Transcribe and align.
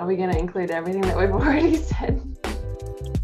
Are 0.00 0.06
we 0.06 0.16
going 0.16 0.30
to 0.32 0.38
include 0.38 0.70
everything 0.70 1.02
that 1.02 1.14
we've 1.18 1.30
already 1.30 1.76
said? 1.76 2.22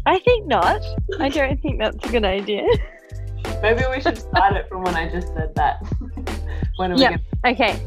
I 0.05 0.19
think 0.19 0.45
not. 0.45 0.79
I 1.19 1.27
don't 1.27 1.59
think 1.59 1.79
that's 1.79 1.97
a 2.07 2.11
good 2.11 2.23
idea. 2.23 2.67
Maybe 3.63 3.81
we 3.89 3.99
should 3.99 4.19
start 4.19 4.55
it 4.55 4.69
from 4.69 4.83
when 4.83 4.93
I 4.93 5.09
just 5.09 5.29
said 5.29 5.55
that. 5.55 5.83
when 6.75 6.91
are 6.91 6.95
we 6.95 7.01
Yep. 7.01 7.21
gonna... 7.43 7.53
Okay. 7.55 7.81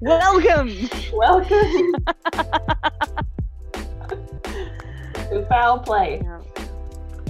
Welcome. 0.00 0.88
Welcome 1.12 1.94
to 5.14 5.46
Fowl 5.48 5.80
Play. 5.80 6.22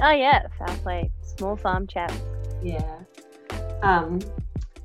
Oh 0.03 0.11
yeah, 0.11 0.47
foul 0.59 0.77
play. 0.77 1.11
Small 1.23 1.57
farm 1.57 1.87
chat. 1.87 2.13
Yeah. 2.63 2.99
Um. 3.83 4.21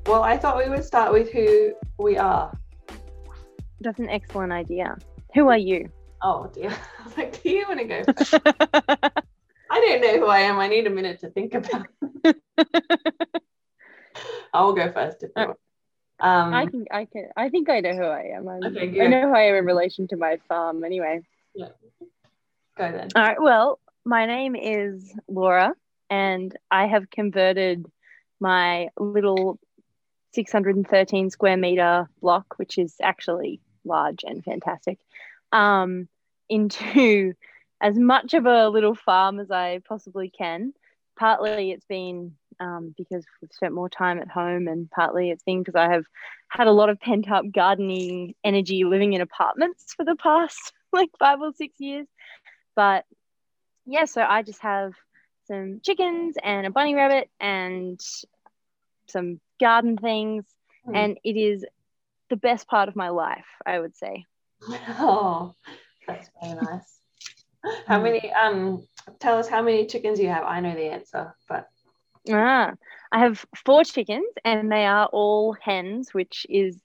Well, 0.05 0.23
I 0.23 0.37
thought 0.37 0.57
we 0.57 0.69
would 0.69 0.85
start 0.85 1.11
with 1.11 1.29
who 1.33 1.73
we 1.99 2.17
are. 2.17 2.57
That's 3.83 3.99
an 3.99 4.09
excellent 4.09 4.51
idea. 4.53 4.97
Who 5.35 5.49
are 5.49 5.57
you? 5.57 5.89
Oh 6.21 6.49
dear. 6.53 6.69
I 6.99 7.03
was 7.03 7.17
like, 7.17 7.41
do 7.43 7.49
you 7.49 7.65
want 7.67 7.79
to 7.79 7.85
go 7.85 8.03
first? 8.13 8.33
I 9.71 9.79
don't 9.79 10.01
know 10.01 10.19
who 10.19 10.25
I 10.27 10.39
am. 10.39 10.57
I 10.59 10.67
need 10.67 10.87
a 10.87 10.89
minute 10.89 11.19
to 11.21 11.29
think 11.29 11.53
about. 11.53 11.87
I 14.53 14.61
will 14.63 14.73
go 14.73 14.91
first 14.91 15.23
if 15.23 15.31
you 15.35 15.41
Uh, 15.43 15.45
want. 15.47 15.57
Um, 16.19 16.53
I 16.53 16.65
can, 16.67 16.85
I 16.91 17.05
can, 17.05 17.27
I 17.35 17.49
think 17.49 17.69
I 17.69 17.79
know 17.81 17.93
who 17.95 18.03
I 18.03 18.31
am. 18.35 18.47
I'm, 18.47 18.63
Okay, 18.63 19.01
I 19.01 19.07
know 19.07 19.27
who 19.29 19.35
I 19.35 19.41
am 19.41 19.55
in 19.55 19.65
relation 19.65 20.07
to 20.09 20.15
my 20.15 20.37
farm. 20.47 20.83
Anyway. 20.83 21.21
Yeah. 21.55 21.69
go 22.77 22.91
then. 22.91 23.09
All 23.15 23.21
right. 23.23 23.41
Well, 23.41 23.79
my 24.05 24.25
name 24.25 24.55
is 24.55 25.11
Laura, 25.27 25.73
and 26.09 26.55
I 26.71 26.85
have 26.85 27.09
converted 27.09 27.85
my 28.39 28.89
little 28.97 29.59
613 30.33 31.29
square 31.31 31.57
meter 31.57 32.07
block, 32.21 32.53
which 32.57 32.77
is 32.77 32.95
actually 33.01 33.59
large 33.85 34.23
and 34.23 34.43
fantastic, 34.43 34.99
um, 35.51 36.07
into 36.49 37.33
as 37.81 37.97
much 37.97 38.33
of 38.33 38.45
a 38.45 38.69
little 38.69 38.95
farm 38.95 39.39
as 39.39 39.51
I 39.51 39.81
possibly 39.87 40.29
can. 40.29 40.73
Partly 41.17 41.71
it's 41.71 41.85
been 41.85 42.35
um, 42.59 42.93
because 42.97 43.25
we've 43.41 43.51
spent 43.51 43.73
more 43.73 43.89
time 43.89 44.19
at 44.19 44.29
home, 44.29 44.67
and 44.67 44.89
partly 44.89 45.29
it's 45.29 45.43
been 45.43 45.59
because 45.61 45.75
I 45.75 45.91
have 45.91 46.05
had 46.47 46.67
a 46.67 46.71
lot 46.71 46.89
of 46.89 46.99
pent 46.99 47.29
up 47.29 47.45
gardening 47.51 48.35
energy 48.43 48.83
living 48.83 49.13
in 49.13 49.21
apartments 49.21 49.93
for 49.93 50.05
the 50.05 50.15
past 50.15 50.73
like 50.93 51.09
five 51.19 51.39
or 51.41 51.51
six 51.53 51.79
years. 51.79 52.07
But 52.75 53.05
yeah, 53.85 54.05
so 54.05 54.21
I 54.21 54.41
just 54.43 54.61
have 54.61 54.93
some 55.45 55.81
chickens 55.83 56.35
and 56.41 56.65
a 56.65 56.71
bunny 56.71 56.95
rabbit 56.95 57.29
and 57.39 57.99
some 59.07 59.39
garden 59.59 59.97
things, 59.97 60.45
Hmm. 60.85 60.95
and 60.95 61.17
it 61.23 61.37
is 61.37 61.65
the 62.33 62.37
best 62.37 62.67
part 62.67 62.89
of 62.89 62.95
my 62.95 63.09
life, 63.09 63.45
I 63.63 63.79
would 63.79 63.95
say. 63.95 64.25
Oh, 64.99 65.53
that's 66.07 66.29
very 66.41 66.55
nice. 66.55 66.99
How 67.85 68.01
many? 68.01 68.31
Um, 68.33 68.87
tell 69.19 69.37
us 69.37 69.47
how 69.47 69.61
many 69.61 69.85
chickens 69.85 70.19
you 70.19 70.29
have. 70.29 70.43
I 70.43 70.59
know 70.61 70.73
the 70.73 70.91
answer, 70.91 71.35
but 71.47 71.67
Ah, 72.31 72.73
I 73.11 73.19
have 73.19 73.45
four 73.65 73.83
chickens, 73.83 74.33
and 74.43 74.71
they 74.71 74.85
are 74.85 75.05
all 75.13 75.55
hens, 75.61 76.11
which 76.11 76.47
is 76.49 76.81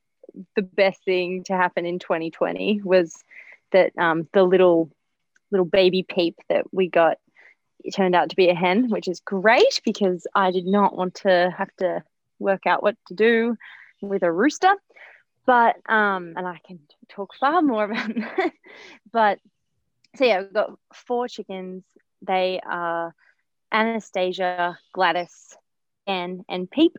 the 0.55 0.63
best 0.63 1.03
thing 1.05 1.45
to 1.45 1.55
happen 1.55 1.87
in 1.87 1.99
2020. 1.99 2.83
Was 2.85 3.25
that 3.73 3.97
um, 3.97 4.29
the 4.35 4.43
little 4.43 4.91
little 5.51 5.65
baby 5.65 6.03
peep 6.03 6.37
that 6.51 6.67
we 6.73 6.89
got 6.91 7.17
it 7.85 7.95
turned 7.95 8.15
out 8.15 8.29
to 8.31 8.37
be 8.37 8.51
a 8.51 8.55
hen, 8.55 8.91
which 8.91 9.09
is 9.09 9.21
great 9.21 9.81
because 9.83 10.27
I 10.35 10.51
did 10.51 10.67
not 10.67 10.95
want 10.95 11.15
to 11.23 11.55
have 11.57 11.75
to 11.79 12.03
work 12.39 12.67
out 12.67 12.83
what 12.83 12.97
to 13.07 13.15
do 13.15 13.57
with 14.01 14.23
a 14.23 14.33
rooster. 14.33 14.75
But 15.49 15.77
um, 15.89 16.35
and 16.37 16.47
I 16.47 16.61
can 16.67 16.79
talk 17.09 17.35
far 17.41 17.63
more 17.63 17.85
about 17.91 18.15
that. 18.15 18.53
but 19.11 19.39
so 20.17 20.27
yeah, 20.27 20.43
we've 20.43 20.53
got 20.53 20.79
four 20.93 21.27
chickens. 21.27 21.85
They 22.21 22.61
are 22.69 23.15
Anastasia, 23.73 24.79
Gladys, 24.93 25.57
Anne, 26.07 26.45
and 26.51 26.71
Peep. 26.71 26.99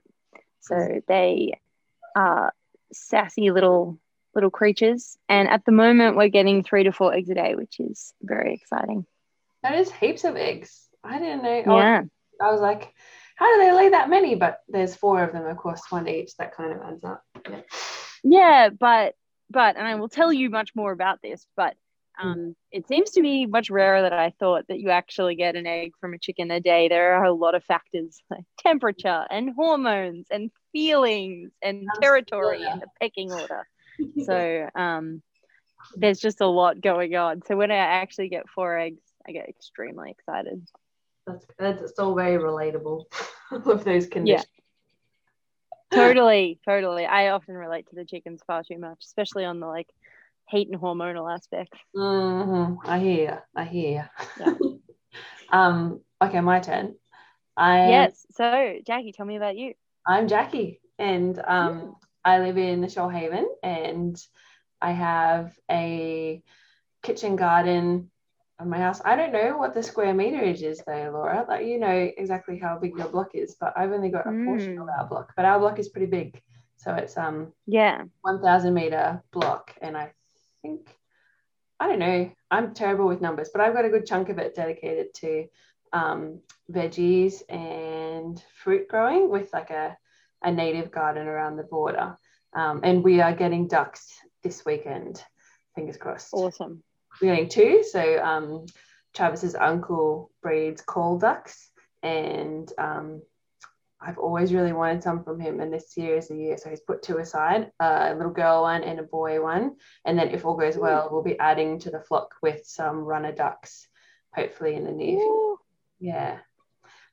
So 0.62 1.01
they 1.07 1.59
are 2.16 2.51
sassy 2.91 3.51
little 3.51 4.00
little 4.34 4.50
creatures. 4.50 5.16
And 5.29 5.47
at 5.47 5.63
the 5.66 5.72
moment, 5.72 6.18
we're 6.18 6.29
getting 6.29 6.63
three 6.63 6.85
to 6.85 6.91
four 6.91 7.13
eggs 7.13 7.29
a 7.29 7.35
day, 7.35 7.53
which 7.53 7.79
is 7.79 8.13
very 8.24 8.56
exciting. 8.56 9.06
that 9.62 9.75
is 9.75 9.91
heaps 9.91 10.24
of 10.24 10.35
eggs. 10.35 10.88
I 11.03 11.19
didn't 11.19 11.44
know. 11.44 11.63
oh, 11.68 11.78
Yeah. 11.78 12.01
I 12.41 12.51
was 12.51 12.62
like, 12.62 12.94
how 13.35 13.45
do 13.53 13.63
they 13.63 13.74
lay 13.74 13.90
that 13.90 14.09
many? 14.09 14.34
But 14.34 14.62
there's 14.68 14.95
four 14.95 15.24
of 15.24 15.34
them, 15.34 15.45
of 15.45 15.57
course, 15.57 15.84
one 15.91 16.07
each. 16.07 16.35
That 16.38 16.56
kind 16.56 16.74
of 16.74 16.81
adds 16.81 17.03
up. 17.03 17.24
Yeah. 17.47 17.62
Yeah, 18.24 18.69
but 18.69 19.16
but 19.50 19.78
and 19.78 19.88
I 19.88 19.96
will 19.96 20.09
tell 20.09 20.31
you 20.31 20.50
much 20.50 20.75
more 20.75 20.91
about 20.91 21.22
this, 21.22 21.46
but 21.56 21.75
um, 22.22 22.56
it 22.72 22.88
seems 22.88 23.12
to 23.12 23.22
be 23.22 23.46
much 23.46 23.69
rarer 23.69 24.02
than 24.02 24.13
I 24.13 24.34
thought 24.40 24.66
that 24.68 24.80
you 24.80 24.90
actually 24.90 25.35
get 25.35 25.56
an 25.56 25.66
egg 25.66 25.91
from 26.02 26.13
a 26.13 26.18
chicken 26.19 26.52
a 26.52 26.59
day. 26.59 26.90
There 26.90 27.13
are 27.13 27.24
a 27.24 27.34
lot 27.34 27.56
of 27.56 27.63
factors 27.63 28.19
like 28.30 28.44
temperature 28.57 29.25
and 29.30 29.52
hormones 29.56 30.28
and 30.30 30.52
feelings 30.72 31.52
and 31.62 31.90
territory 32.02 32.66
and 32.69 32.81
the 32.81 32.88
pecking 33.00 33.31
order. 33.31 33.68
So 34.25 34.69
um, 34.75 35.22
there's 35.97 36.19
just 36.19 36.40
a 36.40 36.47
lot 36.47 36.80
going 36.80 37.16
on. 37.16 37.41
So 37.46 37.57
when 37.57 37.69
I 37.69 37.75
actually 37.75 38.30
get 38.30 38.47
four 38.47 38.78
eggs, 38.78 39.01
I 39.28 39.34
get 39.34 39.50
extremely 39.50 40.12
excited. 40.12 40.66
that's, 41.28 41.46
that's 41.57 41.81
it's 41.81 42.00
all 42.00 42.16
very 42.16 42.38
relatable. 42.41 43.06
All 43.51 43.72
of 43.72 43.84
those 43.84 44.07
conditions. 44.07 44.46
Totally, 46.00 46.60
totally. 46.66 47.06
I 47.06 47.30
often 47.30 47.56
relate 47.56 47.88
to 47.90 47.96
the 47.96 48.06
chickens 48.06 48.42
far 48.48 48.64
too 48.64 48.80
much, 48.80 49.00
especially 49.04 49.46
on 49.46 49.60
the 49.60 49.68
like 49.68 49.88
heat 50.50 50.70
and 50.72 50.80
hormonal 50.80 51.34
aspects. 51.34 51.78
hmm 51.96 52.76
I 52.86 53.00
hear. 53.00 53.44
I 53.56 53.64
hear. 53.66 54.10
Yeah. 54.40 54.54
um. 55.52 56.02
Okay, 56.22 56.42
my 56.42 56.60
turn. 56.60 56.96
I 57.58 57.80
Yes. 57.90 58.26
So, 58.32 58.76
Jackie, 58.86 59.06
tell 59.06 59.26
me 59.26 59.38
about 59.38 59.50
you. 59.58 59.74
I'm 60.08 60.28
Jackie, 60.28 60.82
and 60.98 61.38
um, 61.48 61.96
I 62.24 62.40
live 62.40 62.58
in 62.58 62.81
the 62.81 62.88
Shoalhaven, 62.88 63.46
and 63.64 64.16
I 64.81 64.92
have 64.92 65.54
a 65.70 66.42
kitchen 67.04 67.36
garden 67.36 68.10
on 68.59 68.70
my 68.70 68.78
house. 68.78 69.02
I 69.06 69.16
don't 69.16 69.31
know 69.31 69.58
what 69.58 69.74
the 69.74 69.81
square 69.81 70.14
meterage 70.14 70.62
is, 70.62 70.81
though, 70.86 71.12
Laura. 71.14 71.46
Like 71.47 71.66
you 71.66 71.80
know 71.80 72.12
exactly 72.18 72.58
how 72.59 72.78
big 72.78 72.97
your 72.97 73.08
block 73.08 73.31
is, 73.34 73.56
but 73.59 73.74
I've 73.78 73.92
only 73.92 74.09
got 74.09 74.28
a 74.28 74.44
portion 74.46 74.78
of 74.78 74.88
Mm. 74.88 75.00
our 75.00 75.08
block. 75.08 75.34
But 75.36 75.46
our 75.46 75.59
block 75.59 75.80
is 75.80 75.90
pretty 75.90 76.08
big, 76.08 76.42
so 76.78 76.94
it's 76.94 77.18
um 77.18 77.53
Yeah. 77.66 78.03
1,000 78.22 78.74
meter 78.74 79.24
block, 79.31 79.75
and 79.81 79.98
I 79.98 80.12
think 80.62 80.96
I 81.80 81.88
don't 81.88 82.00
know. 82.00 82.30
I'm 82.52 82.74
terrible 82.74 83.08
with 83.08 83.22
numbers, 83.22 83.50
but 83.53 83.62
I've 83.62 83.74
got 83.74 83.86
a 83.86 83.90
good 83.90 84.06
chunk 84.06 84.28
of 84.28 84.38
it 84.38 84.53
dedicated 84.53 85.14
to 85.16 85.48
um, 85.94 86.42
veggies 86.69 87.42
and 87.48 88.44
fruit 88.62 88.90
growing 88.90 89.30
with 89.30 89.53
like 89.53 89.69
a, 89.69 89.98
a 90.44 90.52
native 90.52 90.92
garden 90.92 91.25
around 91.25 91.56
the 91.56 91.64
border. 91.64 92.18
Um, 92.53 92.81
and 92.84 93.02
we 93.02 93.22
are 93.22 93.34
getting 93.34 93.68
ducks 93.69 94.12
this 94.44 94.66
weekend. 94.66 95.24
Fingers 95.74 95.96
crossed. 95.96 96.34
Awesome. 96.34 96.84
We're 97.22 97.35
getting 97.35 97.50
two. 97.50 97.84
So 97.90 98.24
um, 98.24 98.66
Travis's 99.13 99.56
uncle 99.56 100.31
breeds 100.41 100.81
call 100.81 101.18
ducks, 101.18 101.69
and 102.02 102.72
um, 102.78 103.22
I've 104.02 104.18
always 104.18 104.53
really 104.53 104.72
wanted 104.74 105.03
some 105.03 105.24
from 105.24 105.40
him. 105.40 105.59
And 105.59 105.74
this 105.74 105.97
year 105.97 106.18
is 106.18 106.30
the 106.30 106.38
year, 106.38 106.57
so 106.57 106.69
he's 106.69 106.80
put 106.80 107.03
two 107.03 107.18
aside: 107.18 107.72
a 107.80 108.13
little 108.16 108.31
girl 108.31 108.62
one 108.63 108.84
and 108.84 109.00
a 109.00 109.03
boy 109.03 109.41
one. 109.41 109.75
And 110.06 110.18
then, 110.18 110.30
if 110.30 110.46
all 110.46 110.56
goes 110.56 110.78
well, 110.78 111.09
we'll 111.12 111.24
be 111.24 111.40
adding 111.40 111.80
to 111.80 111.91
the 111.91 112.00
flock 112.00 112.35
with 112.41 112.66
some 112.66 113.00
runner 113.00 113.31
ducks, 113.31 113.88
hopefully 114.34 114.75
in 114.75 114.86
the 114.86 114.91
near 114.91 115.18
future. 115.18 115.56
Yeah. 116.00 116.38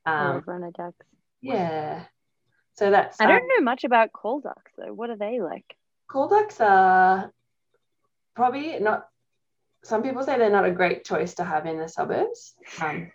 Um, 0.05 0.45
runner 0.47 0.71
ducks. 0.71 1.05
yeah. 1.41 2.05
So 2.75 2.91
that's 2.91 3.19
I 3.21 3.27
don't 3.27 3.49
know 3.49 3.65
much 3.65 3.85
about 3.85 4.13
call 4.13 4.41
ducks 4.41 4.71
though. 4.77 4.93
What 4.93 5.09
are 5.09 5.17
they 5.17 5.41
like? 5.41 5.65
Call 6.09 6.29
ducks 6.29 6.61
are 6.61 7.33
probably 8.35 8.79
not. 8.79 9.09
Some 9.87 10.03
people 10.03 10.25
say 10.25 10.37
they're 10.37 10.51
not 10.51 10.65
a 10.65 10.73
great 10.73 11.05
choice 11.05 11.35
to 11.35 11.45
have 11.45 11.65
in 11.65 11.79
the 11.79 11.89
suburbs. 11.89 12.55
Um, 12.81 13.13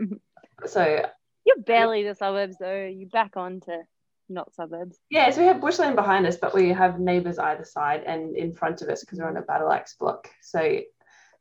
so 0.66 1.04
You're 1.44 1.58
barely 1.58 2.02
the 2.02 2.14
suburbs 2.14 2.56
though. 2.58 2.86
You 2.86 3.06
back 3.06 3.36
on 3.36 3.60
to 3.60 3.82
not 4.30 4.54
suburbs. 4.54 4.98
yeah, 5.10 5.30
so 5.30 5.42
we 5.42 5.46
have 5.48 5.60
bushland 5.60 5.96
behind 5.96 6.26
us, 6.26 6.36
but 6.36 6.54
we 6.54 6.70
have 6.70 6.98
neighbours 6.98 7.38
either 7.38 7.64
side 7.64 8.04
and 8.06 8.34
in 8.36 8.54
front 8.54 8.80
of 8.80 8.88
us 8.88 9.02
because 9.02 9.18
we're 9.18 9.28
on 9.28 9.36
a 9.36 9.42
battle 9.42 9.70
axe 9.70 9.96
block. 10.00 10.30
So 10.40 10.80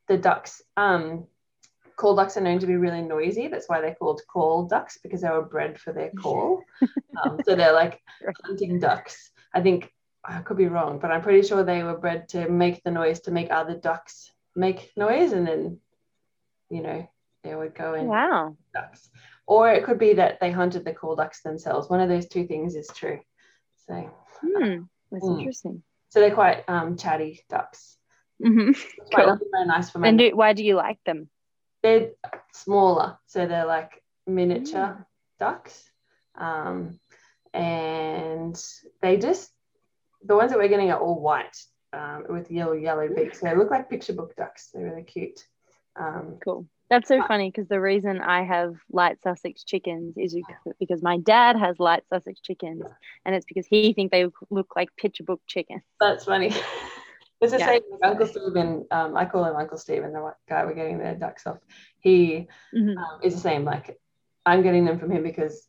the 0.09 0.18
ducks, 0.18 0.62
um, 0.75 1.27
call 1.95 2.15
ducks 2.15 2.36
are 2.36 2.41
known 2.41 2.59
to 2.59 2.68
be 2.68 2.75
really 2.75 3.01
noisy. 3.01 3.47
That's 3.47 3.69
why 3.69 3.79
they're 3.79 3.95
called 3.95 4.21
call 4.27 4.68
ducks 4.68 4.97
because 5.01 5.21
they 5.21 5.29
were 5.29 5.45
bred 5.45 5.79
for 5.79 5.94
their 5.94 6.12
call. 6.12 6.62
um, 7.24 7.39
so 7.45 7.56
they're 7.56 7.71
like 7.71 8.01
hunting 8.44 8.79
ducks. 8.79 9.31
I 9.53 9.62
think 9.62 9.89
I 10.25 10.39
could 10.39 10.57
be 10.57 10.68
wrong, 10.68 11.00
but 11.00 11.09
I'm 11.09 11.21
pretty 11.21 11.47
sure 11.47 11.63
they 11.63 11.83
were 11.83 11.97
bred 11.97 12.27
to 12.29 12.50
make 12.50 12.83
the 12.83 12.91
noise 12.91 13.21
to 13.21 13.31
make 13.31 13.50
other 13.50 13.77
ducks 13.77 14.32
make 14.55 14.91
noise, 14.95 15.33
and 15.33 15.47
then 15.47 15.79
you 16.69 16.81
know 16.81 17.07
they 17.44 17.55
would 17.55 17.75
go 17.75 17.94
and 17.94 18.07
Wow. 18.09 18.57
ducks. 18.73 19.09
Or 19.45 19.69
it 19.71 19.83
could 19.83 20.00
be 20.00 20.13
that 20.13 20.39
they 20.39 20.51
hunted 20.51 20.85
the 20.85 20.94
call 20.94 21.15
ducks 21.15 21.41
themselves. 21.41 21.89
One 21.89 22.00
of 22.00 22.09
those 22.09 22.27
two 22.27 22.47
things 22.47 22.75
is 22.75 22.88
true. 22.88 23.19
So, 23.88 24.09
Hmm. 24.41 24.83
That's 25.11 25.25
Mm. 25.25 25.38
interesting. 25.39 25.83
so 26.09 26.19
they're 26.19 26.33
quite 26.33 26.63
um, 26.69 26.95
chatty 26.97 27.44
ducks. 27.50 27.97
hmm 28.41 28.67
Which 28.67 28.88
Cool. 29.13 29.38
very 29.51 29.65
nice 29.65 29.89
for 29.89 30.00
my 30.00 30.07
And 30.07 30.17
do, 30.19 30.35
why 30.35 30.53
do 30.53 30.63
you 30.63 30.75
like 30.75 31.00
them? 31.05 31.29
they're 31.81 32.11
smaller, 32.53 33.19
so 33.25 33.45
they're 33.45 33.65
like 33.65 34.01
miniature 34.25 35.05
ducks. 35.38 35.83
Um, 36.35 36.97
and 37.53 38.55
they 39.01 39.17
just 39.17 39.51
the 40.25 40.35
ones 40.38 40.51
that 40.51 40.57
we're 40.59 40.69
getting 40.69 40.91
are 40.91 41.00
all 41.00 41.19
white 41.19 41.55
um, 41.93 42.25
with 42.29 42.49
yellow 42.51 42.73
yellow 42.73 43.07
beaks. 43.07 43.39
They 43.39 43.55
look 43.55 43.71
like 43.71 43.89
picture 43.89 44.13
book 44.13 44.35
ducks. 44.35 44.69
They're 44.73 44.83
really 44.85 45.03
cute. 45.03 45.45
Um, 45.95 46.37
Cool. 46.43 46.67
That's 46.89 47.07
so 47.07 47.23
funny 47.27 47.49
because 47.49 47.67
the 47.69 47.79
reason 47.81 48.21
I 48.21 48.43
have 48.43 48.75
light 48.91 49.19
Sussex 49.23 49.63
chickens 49.63 50.15
is 50.17 50.35
because 50.79 51.01
my 51.01 51.17
dad 51.17 51.55
has 51.55 51.79
light 51.79 52.03
Sussex 52.09 52.39
chickens, 52.41 52.83
and 53.25 53.33
it's 53.33 53.45
because 53.45 53.65
he 53.65 53.93
think 53.93 54.11
they 54.11 54.27
look- 54.51 54.75
like 54.75 54.89
picture 54.95 55.23
book 55.23 55.41
chickens. 55.47 55.81
that's 55.99 56.25
funny. 56.25 56.51
It's 57.41 57.51
the 57.51 57.59
Yeah. 57.59 57.65
same 57.65 57.81
with 57.91 58.05
Uncle 58.05 58.25
Stephen. 58.27 58.87
Um, 58.89 59.17
I 59.17 59.25
call 59.25 59.43
him 59.43 59.57
Uncle 59.57 59.77
Stephen, 59.77 60.13
the 60.13 60.33
guy 60.47 60.63
we're 60.63 60.73
getting 60.75 60.97
the 60.97 61.11
ducks 61.13 61.45
off. 61.45 61.57
He 61.99 62.47
Mhm. 62.73 62.95
um, 62.95 63.19
is 63.21 63.33
the 63.33 63.41
same. 63.41 63.65
Like 63.65 63.99
I'm 64.45 64.61
getting 64.61 64.85
them 64.85 64.97
from 64.97 65.11
him 65.11 65.23
because 65.23 65.67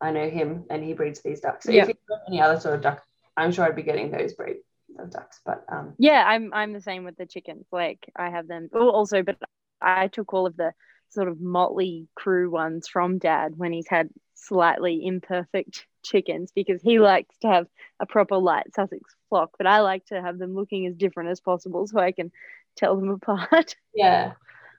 I 0.00 0.10
know 0.10 0.30
him 0.30 0.64
and 0.70 0.82
he 0.82 0.94
breeds 0.94 1.20
these 1.20 1.40
ducks. 1.42 1.66
So 1.66 1.72
Yeah. 1.72 1.82
if 1.82 1.88
he 1.88 1.94
got 2.08 2.20
any 2.28 2.40
other 2.40 2.58
sort 2.58 2.76
of 2.76 2.80
duck, 2.80 3.04
I'm 3.36 3.52
sure 3.52 3.66
I'd 3.66 3.76
be 3.76 3.82
getting 3.82 4.10
those 4.10 4.32
breed 4.32 4.58
of 4.98 5.10
ducks. 5.10 5.40
But 5.44 5.64
um, 5.68 5.94
Yeah, 5.98 6.24
I'm 6.26 6.52
I'm 6.52 6.72
the 6.72 6.80
same 6.80 7.04
with 7.04 7.16
the 7.16 7.26
chickens. 7.26 7.66
Like 7.72 8.10
I 8.16 8.30
have 8.30 8.48
them. 8.48 8.68
Oh, 8.72 8.90
also, 8.90 9.22
but 9.22 9.36
I 9.80 10.08
took 10.08 10.32
all 10.32 10.46
of 10.46 10.56
the 10.56 10.72
sort 11.10 11.28
of 11.28 11.40
motley 11.40 12.08
crew 12.14 12.50
ones 12.50 12.88
from 12.88 13.18
dad 13.18 13.54
when 13.56 13.72
he's 13.72 13.88
had 13.88 14.08
slightly 14.34 15.04
imperfect 15.04 15.86
chickens 16.02 16.50
because 16.54 16.80
he 16.82 16.98
likes 16.98 17.36
to 17.38 17.48
have 17.48 17.66
a 18.00 18.06
proper 18.06 18.36
light 18.36 18.74
Sussex 18.74 19.14
flock, 19.28 19.50
but 19.58 19.66
I 19.66 19.80
like 19.80 20.06
to 20.06 20.20
have 20.20 20.38
them 20.38 20.54
looking 20.54 20.86
as 20.86 20.96
different 20.96 21.30
as 21.30 21.40
possible 21.40 21.86
so 21.86 21.98
I 21.98 22.12
can 22.12 22.32
tell 22.76 22.96
them 22.96 23.10
apart. 23.22 23.76
yeah, 23.94 24.32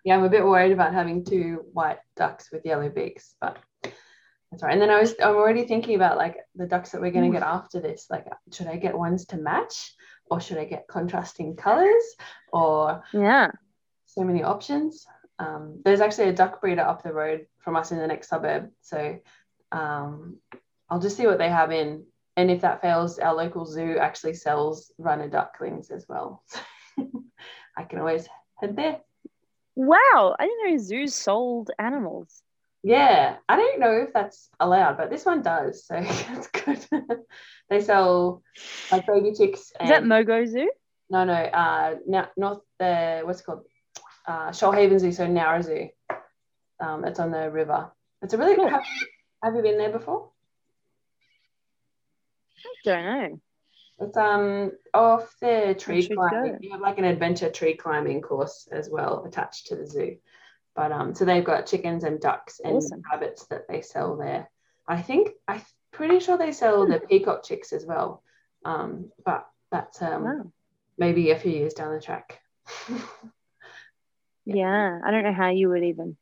yeah, 0.04 0.16
I'm 0.16 0.24
a 0.24 0.30
bit 0.30 0.44
worried 0.44 0.72
about 0.72 0.94
having 0.94 1.24
two 1.24 1.66
white 1.72 2.00
ducks 2.16 2.52
with 2.52 2.66
yellow 2.66 2.90
beaks, 2.90 3.36
but 3.40 3.58
that's 4.54 4.62
right. 4.62 4.74
And 4.74 4.82
then 4.82 4.92
I 4.92 5.00
was 5.00 5.16
I'm 5.20 5.36
already 5.36 5.66
thinking 5.66 5.96
about 5.96 6.16
like 6.16 6.38
the 6.54 6.68
ducks 6.68 6.92
that 6.92 7.02
we're 7.02 7.12
going 7.12 7.26
to 7.26 7.36
get 7.36 7.46
after 7.46 7.80
this. 7.80 8.06
Like, 8.12 8.28
should 8.52 8.68
I 8.68 8.76
get 8.76 8.96
ones 8.96 9.26
to 9.28 9.38
match, 9.38 9.96
or 10.30 10.40
should 10.40 10.60
I 10.60 10.66
get 10.66 10.88
contrasting 10.88 11.56
colors, 11.56 12.04
or 12.52 13.04
yeah. 13.14 13.48
so 14.06 14.24
many 14.24 14.44
options. 14.44 15.08
Um, 15.40 15.82
there's 15.84 16.02
actually 16.02 16.30
a 16.30 16.34
duck 16.34 16.62
breeder 16.62 16.84
up 16.84 17.02
the 17.02 17.12
road 17.12 17.48
from 17.58 17.76
us 17.76 17.92
in 17.92 17.98
the 17.98 18.06
next 18.06 18.30
suburb. 18.30 18.70
So 18.82 19.18
um, 19.72 20.38
I'll 20.88 21.00
just 21.00 21.18
see 21.18 21.26
what 21.26 21.40
they 21.40 21.50
have 21.50 21.72
in. 21.72 22.06
And 22.38 22.52
if 22.52 22.62
that 22.62 22.82
fails, 22.82 23.18
our 23.18 23.34
local 23.34 23.66
zoo 23.66 23.98
actually 23.98 24.36
sells 24.36 24.92
runner 25.00 25.30
ducklings 25.30 25.90
as 25.90 26.06
well. 26.08 26.44
I 27.76 27.84
can 27.86 27.98
always 27.98 28.28
head 28.62 28.76
there. 28.76 29.00
Wow, 29.76 30.36
I 30.38 30.46
didn't 30.46 30.72
know 30.72 30.78
zoos 30.78 31.16
sold 31.16 31.72
animals. 31.80 32.44
Yeah, 32.86 33.38
I 33.48 33.56
don't 33.56 33.80
know 33.80 33.94
if 34.06 34.12
that's 34.14 34.50
allowed, 34.60 34.98
but 34.98 35.10
this 35.10 35.26
one 35.26 35.42
does. 35.42 35.86
So 35.86 35.96
that's 36.02 36.48
good. 36.48 36.86
they 37.70 37.80
sell 37.82 38.44
like 38.92 39.08
baby 39.08 39.32
chicks. 39.34 39.72
Is 39.82 39.90
that 39.90 40.04
and- 40.04 40.12
Mogo 40.12 40.46
Zoo? 40.46 40.70
No, 41.10 41.24
no. 41.26 41.34
Uh, 41.34 41.96
now 42.08 42.30
North 42.36 42.62
the 42.80 43.22
what's 43.24 43.42
it 43.42 43.46
called 43.46 43.64
uh, 44.28 44.50
Shoalhaven 44.50 45.00
Zoo, 45.00 45.12
so 45.12 45.28
Nowra 45.28 45.64
Zoo. 45.64 45.90
Um, 46.80 47.06
it's 47.06 47.20
on 47.20 47.32
the 47.32 47.50
river. 47.52 47.92
It's 48.22 48.34
a 48.34 48.38
really 48.38 48.56
Cool. 48.56 48.70
have, 48.70 48.84
have 49.44 49.56
you 49.56 49.62
been 49.62 49.78
there 49.78 49.92
before? 49.92 50.30
I 52.66 52.70
Don't 52.84 53.06
know. 53.06 53.42
It's 54.00 54.18
um 54.18 54.72
off 54.94 55.34
the 55.40 55.76
tree 55.78 56.08
climbing. 56.08 56.52
go. 56.54 56.58
You 56.62 56.72
have 56.72 56.82
like 56.82 56.98
an 56.98 57.06
adventure 57.06 57.50
tree 57.50 57.76
climbing 57.76 58.22
course 58.22 58.68
as 58.72 58.90
well 58.90 59.24
attached 59.26 59.68
to 59.68 59.76
the 59.76 59.86
zoo. 59.88 60.18
But 60.76 60.92
um, 60.92 61.14
so 61.14 61.26
they've 61.26 61.44
got 61.44 61.68
chickens 61.68 62.04
and 62.04 62.20
ducks 62.20 62.60
and 62.64 62.76
Awesome. 62.78 63.02
rabbits 63.12 63.46
that 63.48 63.68
they 63.68 63.82
sell 63.82 64.18
there. 64.18 64.50
I 64.88 65.02
think 65.02 65.30
I'm 65.48 65.62
pretty 65.92 66.20
sure 66.20 66.38
they 66.38 66.52
sell 66.52 66.86
Hmm. 66.86 66.92
the 66.92 67.00
peacock 67.00 67.44
chicks 67.44 67.74
as 67.74 67.86
well. 67.86 68.24
Um, 68.66 69.12
but 69.24 69.48
that's 69.72 70.02
um 70.02 70.24
Wow. 70.24 70.52
maybe 70.98 71.32
a 71.32 71.38
few 71.40 71.52
years 71.52 71.74
down 71.74 71.94
the 71.94 72.02
track. 72.02 72.40
Yeah, 74.46 75.00
I 75.06 75.12
don't 75.12 75.24
know 75.24 75.32
how 75.34 75.52
you 75.52 75.70
would 75.70 75.84
even 75.86 76.18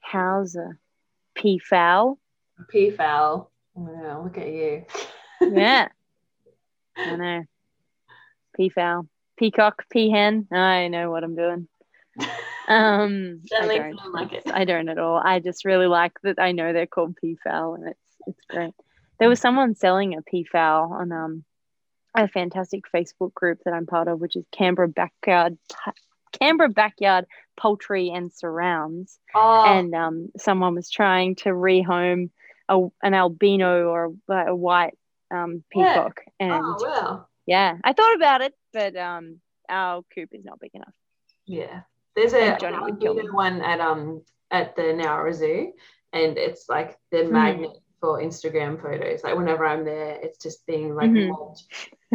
house 0.00 0.54
a 0.54 0.72
peafowl. 1.34 2.18
Peafowl. 2.68 3.50
Wow, 3.74 4.22
look 4.24 4.36
at 4.38 4.48
you. 4.48 4.84
Yeah, 5.40 5.88
I 6.96 7.16
know. 7.16 7.44
Peafowl, 8.56 9.06
peacock, 9.38 9.84
peahen. 9.94 10.50
I 10.52 10.88
know 10.88 11.10
what 11.10 11.24
I'm 11.24 11.34
doing. 11.36 11.68
Um, 12.66 13.42
I 13.60 13.66
don't. 13.66 14.12
like 14.12 14.32
it. 14.32 14.42
I 14.52 14.64
don't 14.64 14.88
at 14.88 14.98
all. 14.98 15.16
I 15.22 15.40
just 15.40 15.64
really 15.64 15.86
like 15.86 16.12
that. 16.22 16.38
I 16.38 16.52
know 16.52 16.72
they're 16.72 16.86
called 16.86 17.16
peafowl, 17.16 17.74
and 17.74 17.88
it's 17.88 18.16
it's 18.26 18.40
great. 18.48 18.72
There 19.18 19.28
was 19.28 19.40
someone 19.40 19.74
selling 19.74 20.16
a 20.16 20.22
peafowl 20.22 20.92
on 20.92 21.12
um 21.12 21.44
a 22.16 22.28
fantastic 22.28 22.84
Facebook 22.94 23.34
group 23.34 23.58
that 23.64 23.74
I'm 23.74 23.86
part 23.86 24.08
of, 24.08 24.20
which 24.20 24.36
is 24.36 24.44
Canberra 24.52 24.88
Backyard 24.88 25.58
Canberra 26.40 26.68
Backyard 26.68 27.26
Poultry 27.56 28.10
and 28.10 28.32
Surrounds, 28.32 29.18
Oh, 29.34 29.62
and 29.64 29.94
um 29.94 30.28
someone 30.38 30.74
was 30.74 30.90
trying 30.90 31.36
to 31.36 31.50
rehome 31.50 32.30
a, 32.68 32.80
an 33.02 33.14
albino 33.14 33.88
or 33.88 34.12
a, 34.28 34.46
a 34.48 34.54
white 34.56 34.96
um 35.30 35.64
Yeah. 35.74 35.92
peacock, 35.94 36.20
and 36.40 36.64
oh 36.64 36.76
wow. 36.80 37.26
yeah, 37.46 37.76
I 37.84 37.92
thought 37.92 38.16
about 38.16 38.40
it, 38.40 38.54
but 38.72 38.96
um 38.96 39.40
our 39.68 40.02
coop 40.14 40.30
is 40.32 40.44
not 40.44 40.60
big 40.60 40.70
enough. 40.74 40.92
Yeah. 41.46 41.82
There's 42.16 42.32
a 42.34 42.40
And 42.52 42.60
Johnny 42.60 42.78
would 42.78 43.00
kill 43.00 43.14
albino 43.14 43.26
them. 43.26 43.34
one 43.34 43.60
at 43.62 43.80
um 43.80 44.22
at 44.50 44.76
the 44.76 44.82
Nowra 44.82 45.32
Zoo 45.34 45.72
and 46.12 46.38
it's 46.38 46.68
like 46.68 46.96
the 47.10 47.24
Hmm. 47.24 47.32
magnet 47.32 47.70
for 48.00 48.20
Instagram 48.20 48.80
photos. 48.80 49.24
Like 49.24 49.36
whenever 49.36 49.66
I'm 49.66 49.84
there, 49.84 50.18
it's 50.22 50.38
just 50.42 50.66
being 50.66 50.94
like 50.94 51.10
Mhm. 51.10 51.56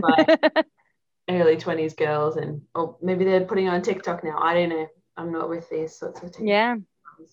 by 0.01 0.25
early 1.29 1.57
20s 1.57 1.95
girls 1.95 2.37
and 2.37 2.61
or 2.75 2.97
maybe 3.01 3.25
they're 3.25 3.45
putting 3.45 3.67
on 3.69 3.81
TikTok 3.81 4.23
now. 4.23 4.37
I 4.39 4.53
don't 4.53 4.69
know. 4.69 4.87
I'm 5.17 5.31
not 5.31 5.49
with 5.49 5.69
these 5.69 5.97
sorts 5.97 6.21
of 6.23 6.33
things. 6.33 6.47
yeah, 6.49 6.75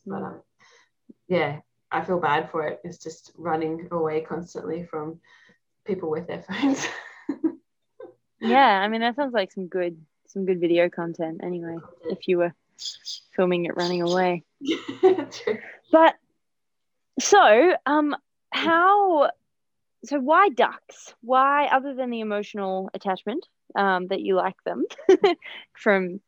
But 0.07 0.23
um 0.23 0.43
yeah, 1.29 1.61
I 1.91 2.03
feel 2.05 2.21
bad 2.21 2.51
for 2.51 2.67
it. 2.67 2.81
It's 2.85 2.99
just 2.99 3.33
running 3.37 3.89
away 3.91 4.21
constantly 4.23 4.85
from 4.85 5.21
people 5.87 6.11
with 6.11 6.27
their 6.27 6.43
phones. 6.43 6.87
yeah. 8.41 8.81
I 8.83 8.89
mean, 8.89 9.01
that 9.03 9.17
sounds 9.17 9.35
like 9.35 9.53
some 9.53 9.69
good 9.69 9.97
some 10.37 10.45
good 10.45 10.61
video 10.61 10.91
content. 10.91 11.41
Anyway, 11.43 11.79
if 12.11 12.29
you 12.29 12.37
were 12.37 12.53
filming 13.35 13.65
it 13.65 13.77
running 13.77 14.03
away. 14.03 14.45
But 15.93 16.17
so, 17.21 17.77
um, 17.87 18.17
how? 18.51 19.31
So 20.05 20.19
why 20.19 20.49
ducks? 20.49 21.15
Why, 21.23 21.67
other 21.67 21.95
than 21.95 22.11
the 22.11 22.21
emotional 22.21 22.91
attachment, 22.93 23.47
um, 23.77 24.09
that 24.09 24.21
you 24.21 24.35
like 24.35 24.57
them 24.65 24.85
from 25.79 26.21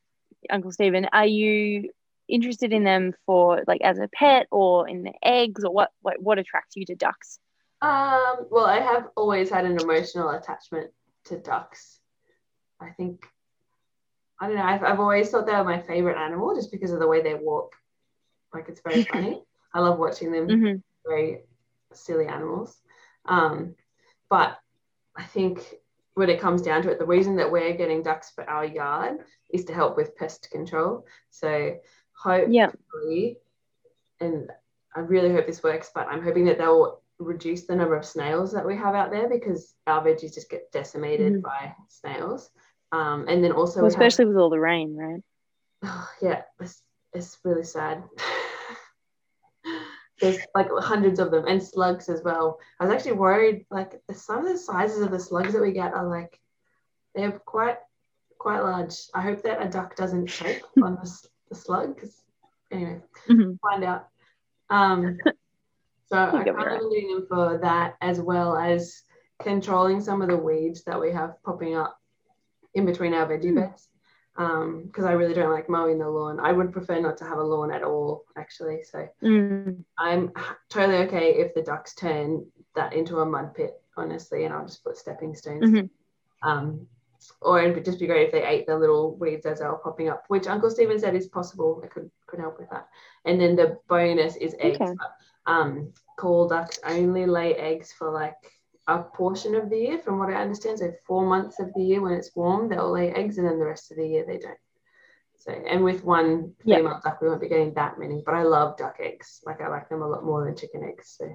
Uncle 0.49 0.71
Stephen, 0.71 1.09
are 1.13 1.27
you 1.27 1.91
interested 2.29 2.73
in 2.73 2.85
them 2.85 3.15
for 3.27 3.65
like 3.67 3.81
as 3.81 3.99
a 3.99 4.09
pet 4.15 4.47
or 4.53 4.89
in 4.89 5.03
the 5.03 5.13
eggs 5.25 5.65
or 5.65 5.73
what? 5.73 5.91
What, 6.01 6.23
what 6.23 6.39
attracts 6.39 6.77
you 6.77 6.87
to 6.87 6.95
ducks? 6.95 7.41
Um, 7.83 8.47
well, 8.49 8.67
I 8.67 8.79
have 8.79 9.09
always 9.17 9.51
had 9.51 9.65
an 9.65 9.81
emotional 9.81 10.31
attachment 10.31 10.93
to 11.25 11.37
ducks. 11.37 11.99
I 12.81 12.91
think, 12.91 13.27
I 14.41 14.47
don't 14.47 14.57
know, 14.57 14.63
I've, 14.63 14.83
I've 14.85 15.01
always 15.01 15.31
thought 15.31 15.47
they 15.47 15.53
were 15.55 15.65
my 15.65 15.81
favorite 15.81 16.17
animal 16.17 16.55
just 16.55 16.71
because 16.71 16.93
of 16.93 17.01
the 17.01 17.09
way 17.09 17.23
they 17.23 17.35
walk. 17.35 17.73
Like, 18.55 18.69
it's 18.69 18.81
very 18.81 19.03
funny. 19.13 19.43
I 19.75 19.81
love 19.81 19.99
watching 19.99 20.33
them, 20.33 20.49
hmm 20.49 20.77
very 21.07 21.41
silly 21.93 22.27
animals. 22.27 22.81
Um, 23.25 23.75
but 24.29 24.59
I 25.17 25.25
think 25.25 25.61
when 26.15 26.29
it 26.29 26.41
comes 26.41 26.61
down 26.63 26.83
to 26.83 26.91
it, 26.91 26.99
the 26.99 27.07
reason 27.07 27.37
that 27.37 27.51
we're 27.51 27.73
getting 27.75 28.03
ducks 28.03 28.31
for 28.31 28.49
our 28.49 28.65
yard 28.65 29.21
is 29.51 29.65
to 29.67 29.75
help 29.75 29.97
with 29.97 30.17
pest 30.17 30.49
control. 30.51 31.07
So, 31.31 31.79
hopefully, 32.13 32.53
Yeah. 32.55 32.71
and 34.21 34.51
I 34.95 35.01
really 35.01 35.33
hope 35.33 35.47
this 35.47 35.63
works, 35.63 35.91
but 35.95 36.09
I'm 36.09 36.23
hoping 36.23 36.45
that 36.47 36.59
they'll 36.59 37.01
reduce 37.19 37.65
the 37.67 37.75
number 37.75 37.97
of 37.97 38.05
snails 38.05 38.53
that 38.53 38.67
we 38.67 38.77
have 38.77 38.95
out 38.95 39.11
there 39.11 39.29
because 39.29 39.75
our 39.87 40.05
veggies 40.05 40.35
just 40.35 40.51
get 40.51 40.71
decimated 40.73 41.35
Mhm. 41.35 41.43
by 41.43 41.75
snails. 41.89 42.51
Um, 42.93 43.27
and 43.29 43.43
then 43.45 43.53
also, 43.53 43.81
Well, 43.81 43.89
we 43.91 43.95
have- 43.95 44.03
especially 44.03 44.27
with 44.27 44.37
all 44.37 44.51
the 44.51 44.61
rain, 44.61 44.97
right? 44.97 45.23
yeah, 46.23 46.43
it's, 46.61 46.83
it's 47.13 47.39
really 47.45 47.65
sad. 47.65 48.03
There's 50.21 50.39
like 50.55 50.69
hundreds 50.81 51.21
of 51.21 51.31
them 51.31 51.45
and 51.47 51.63
slugs 51.63 52.09
as 52.09 52.23
well. 52.25 52.59
I 52.81 52.85
was 52.85 52.93
actually 52.93 53.13
worried, 53.13 53.67
like 53.71 54.01
some 54.13 54.45
of 54.45 54.53
the 54.53 54.59
sizes 54.59 55.01
of 55.01 55.13
the 55.13 55.21
slugs 55.21 55.53
that 55.53 55.63
we 55.63 55.71
get 55.71 55.95
are 55.95 56.09
like 56.09 56.41
they're 57.15 57.31
quite 57.39 57.77
quite 58.39 58.61
large. 58.61 58.95
I 59.15 59.21
hope 59.21 59.43
that 59.43 59.65
a 59.65 59.69
duck 59.69 59.95
doesn't 59.95 60.27
choke 60.27 60.63
on 60.83 60.97
the, 60.97 61.19
the 61.51 61.55
slug. 61.55 61.95
Because 61.95 62.21
anyway, 62.73 63.01
Mhm. 63.29 63.59
find 63.61 63.85
out. 63.85 64.09
Um, 64.71 65.19
so 66.07 66.17
I 66.33 66.43
kind 66.43 66.49
of 66.49 66.81
doing 66.81 67.15
them 67.15 67.27
for 67.29 67.59
that 67.63 67.95
as 68.01 68.21
well 68.21 68.57
as 68.57 69.03
controlling 69.41 70.01
some 70.01 70.21
of 70.21 70.29
the 70.29 70.37
weeds 70.37 70.83
that 70.85 71.01
we 71.01 71.13
have 71.13 71.41
popping 71.45 71.77
up 71.77 71.97
in 72.75 72.87
between 72.87 73.15
our 73.15 73.27
veggie 73.27 73.51
Hmm. 73.51 73.61
beds. 73.61 73.89
because 74.37 75.05
um, 75.05 75.11
I 75.11 75.13
really 75.13 75.35
don't 75.35 75.53
like 75.53 75.69
mowing 75.69 75.99
the 75.99 76.09
lawn. 76.09 76.39
I 76.39 76.53
would 76.53 76.73
prefer 76.73 77.01
not 77.01 77.17
to 77.17 77.25
have 77.25 77.39
a 77.39 77.43
lawn 77.43 77.73
at 77.73 77.83
all, 77.83 78.25
actually. 78.37 78.85
So 78.85 79.09
mm. 79.21 79.83
I'm 79.99 80.33
totally 80.69 80.99
okay 81.07 81.35
if 81.35 81.55
the 81.55 81.63
ducks 81.63 81.95
turn 81.97 82.47
that 82.77 82.93
into 82.93 83.19
a 83.19 83.27
mud 83.27 83.55
pit, 83.55 83.83
honestly, 83.97 84.45
and 84.45 84.55
I'll 84.55 84.65
just 84.65 84.85
put 84.85 84.97
stepping 84.97 85.35
stones. 85.35 85.65
Mm-hmm. 85.65 86.49
Um, 86.49 86.87
or 87.43 87.61
it'd 87.61 87.85
just 87.85 87.99
be 87.99 88.07
great 88.07 88.27
if 88.27 88.33
they 88.33 88.45
ate 88.45 88.67
the 88.67 88.79
little 88.79 89.17
weeds 89.17 89.47
as 89.47 89.59
they 89.59 89.67
were 89.67 89.79
popping 89.79 90.09
up, 90.09 90.25
which 90.29 90.47
Uncle 90.47 90.71
Stephen 90.71 90.99
said 90.99 91.17
is 91.17 91.27
possible. 91.27 91.81
It 91.83 91.91
could 91.91 92.11
could 92.27 92.41
help 92.41 92.59
with 92.59 92.71
that. 92.71 92.89
And 93.25 93.41
then 93.41 93.57
the 93.57 93.79
bonus 93.89 94.37
is 94.37 94.55
eggs. 94.61 94.79
Okay. 94.81 94.95
Um, 95.47 95.93
call 96.17 96.47
ducks 96.49 96.79
only 96.85 97.27
lay 97.27 97.55
eggs 97.55 97.93
for 97.93 98.11
like 98.11 98.37
a 98.89 99.03
portion 99.03 99.55
of 99.55 99.69
the 99.69 99.77
year, 99.77 99.99
from 99.99 100.19
what 100.19 100.31
I 100.31 100.41
understand. 100.41 100.79
So 100.79 100.93
four 101.07 101.27
months 101.27 101.61
of 101.61 101.73
the 101.75 101.83
year 101.83 102.01
when 102.01 102.15
it's 102.15 102.35
warm, 102.35 102.69
they'll 102.69 102.91
lay 102.91 103.13
eggs, 103.13 103.39
and 103.39 103.47
then 103.47 103.59
the 103.59 103.67
rest 103.67 103.91
of 103.91 103.99
the 103.99 104.09
year 104.09 104.25
they 104.27 104.39
don't. 104.39 104.59
So, 105.37 105.53
and 105.53 105.85
with 105.85 106.03
one 106.03 106.55
female 106.65 106.95
yep. 106.95 107.03
duck, 107.05 107.21
we 107.21 107.29
won't 107.29 107.41
be 107.41 107.49
getting 107.49 107.75
that 107.75 107.99
many. 107.99 108.23
But 108.25 108.35
I 108.35 108.43
love 108.43 108.77
duck 108.77 108.97
eggs. 108.99 109.41
Like 109.45 109.61
I 109.61 109.69
like 109.69 109.89
them 109.89 110.03
a 110.03 110.09
lot 110.09 110.25
more 110.25 110.45
than 110.45 110.57
chicken 110.57 110.83
eggs. 110.83 111.15
So 111.17 111.29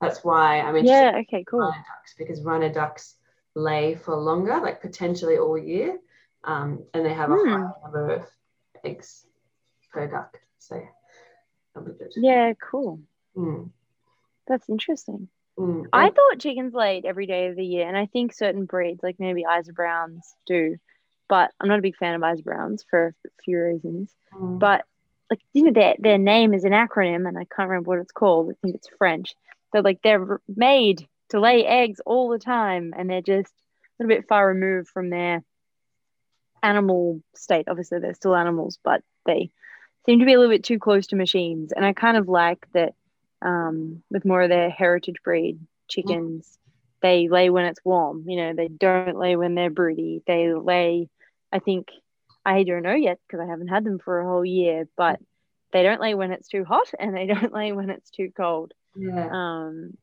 that's 0.00 0.24
why 0.24 0.60
I'm 0.60 0.76
interested. 0.76 1.12
Yeah. 1.12 1.18
Okay. 1.18 1.44
Cool. 1.44 1.66
In 1.66 1.72
ducks 1.72 2.14
because 2.16 2.42
runner 2.42 2.72
ducks 2.72 3.16
lay 3.54 3.96
for 3.96 4.16
longer, 4.16 4.60
like 4.60 4.80
potentially 4.80 5.36
all 5.36 5.58
year, 5.58 5.98
um, 6.44 6.84
and 6.94 7.04
they 7.04 7.12
have 7.12 7.30
a 7.30 7.34
mm. 7.34 7.50
high 7.50 7.70
number 7.82 8.10
of 8.14 8.26
eggs 8.84 9.26
per 9.92 10.06
duck. 10.06 10.40
So 10.58 10.80
that'll 11.74 11.92
be 11.92 11.98
good. 11.98 12.12
Yeah. 12.16 12.54
Cool. 12.54 13.00
Mm. 13.36 13.70
That's 14.46 14.68
interesting. 14.70 15.28
Mm. 15.60 15.86
I 15.92 16.10
thought 16.10 16.38
chickens 16.38 16.72
laid 16.72 17.04
every 17.04 17.26
day 17.26 17.48
of 17.48 17.56
the 17.56 17.64
year, 17.64 17.86
and 17.86 17.96
I 17.96 18.06
think 18.06 18.32
certain 18.32 18.64
breeds, 18.64 19.02
like 19.02 19.16
maybe 19.18 19.44
Isa 19.44 19.72
Browns, 19.72 20.34
do. 20.46 20.76
But 21.28 21.52
I'm 21.60 21.68
not 21.68 21.78
a 21.78 21.82
big 21.82 21.96
fan 21.96 22.14
of 22.14 22.32
Isa 22.32 22.42
Browns 22.42 22.84
for 22.88 23.14
a 23.26 23.42
few 23.44 23.60
reasons. 23.60 24.10
Mm. 24.34 24.58
But 24.58 24.84
like 25.28 25.40
you 25.52 25.64
know, 25.64 25.72
their 25.72 25.94
their 25.98 26.18
name 26.18 26.54
is 26.54 26.64
an 26.64 26.72
acronym, 26.72 27.28
and 27.28 27.36
I 27.38 27.44
can't 27.44 27.68
remember 27.68 27.90
what 27.90 27.98
it's 27.98 28.12
called. 28.12 28.50
I 28.50 28.54
think 28.62 28.76
it's 28.76 28.88
French. 28.98 29.34
So 29.72 29.80
like 29.80 30.00
they're 30.02 30.40
made 30.48 31.06
to 31.28 31.40
lay 31.40 31.64
eggs 31.66 32.00
all 32.06 32.30
the 32.30 32.38
time, 32.38 32.94
and 32.96 33.08
they're 33.08 33.20
just 33.20 33.52
a 33.52 34.02
little 34.02 34.16
bit 34.16 34.28
far 34.28 34.46
removed 34.46 34.88
from 34.88 35.10
their 35.10 35.42
animal 36.62 37.22
state. 37.34 37.66
Obviously, 37.68 37.98
they're 38.00 38.14
still 38.14 38.34
animals, 38.34 38.78
but 38.82 39.02
they 39.26 39.50
seem 40.06 40.18
to 40.20 40.24
be 40.24 40.32
a 40.32 40.38
little 40.38 40.54
bit 40.54 40.64
too 40.64 40.78
close 40.78 41.06
to 41.08 41.16
machines. 41.16 41.72
And 41.72 41.84
I 41.84 41.92
kind 41.92 42.16
of 42.16 42.28
like 42.28 42.66
that 42.72 42.94
um, 43.42 44.02
with 44.10 44.24
more 44.24 44.42
of 44.42 44.48
their 44.48 44.70
heritage 44.70 45.22
breed 45.24 45.60
chickens. 45.88 46.58
They 47.02 47.28
lay 47.28 47.50
when 47.50 47.64
it's 47.64 47.84
warm. 47.84 48.24
You 48.26 48.36
know, 48.36 48.54
they 48.54 48.68
don't 48.68 49.18
lay 49.18 49.36
when 49.36 49.54
they're 49.54 49.70
broody. 49.70 50.22
They 50.26 50.52
lay, 50.52 51.08
I 51.50 51.58
think, 51.58 51.88
I 52.44 52.62
don't 52.62 52.82
know 52.82 52.94
yet 52.94 53.18
because 53.26 53.40
I 53.40 53.50
haven't 53.50 53.68
had 53.68 53.84
them 53.84 53.98
for 53.98 54.20
a 54.20 54.26
whole 54.26 54.44
year, 54.44 54.86
but 54.96 55.18
they 55.72 55.82
don't 55.82 56.00
lay 56.00 56.14
when 56.14 56.32
it's 56.32 56.48
too 56.48 56.64
hot 56.64 56.90
and 56.98 57.14
they 57.14 57.26
don't 57.26 57.52
lay 57.52 57.72
when 57.72 57.90
it's 57.90 58.10
too 58.10 58.30
cold. 58.36 58.72
Yeah. 58.94 59.28
Um, 59.30 59.96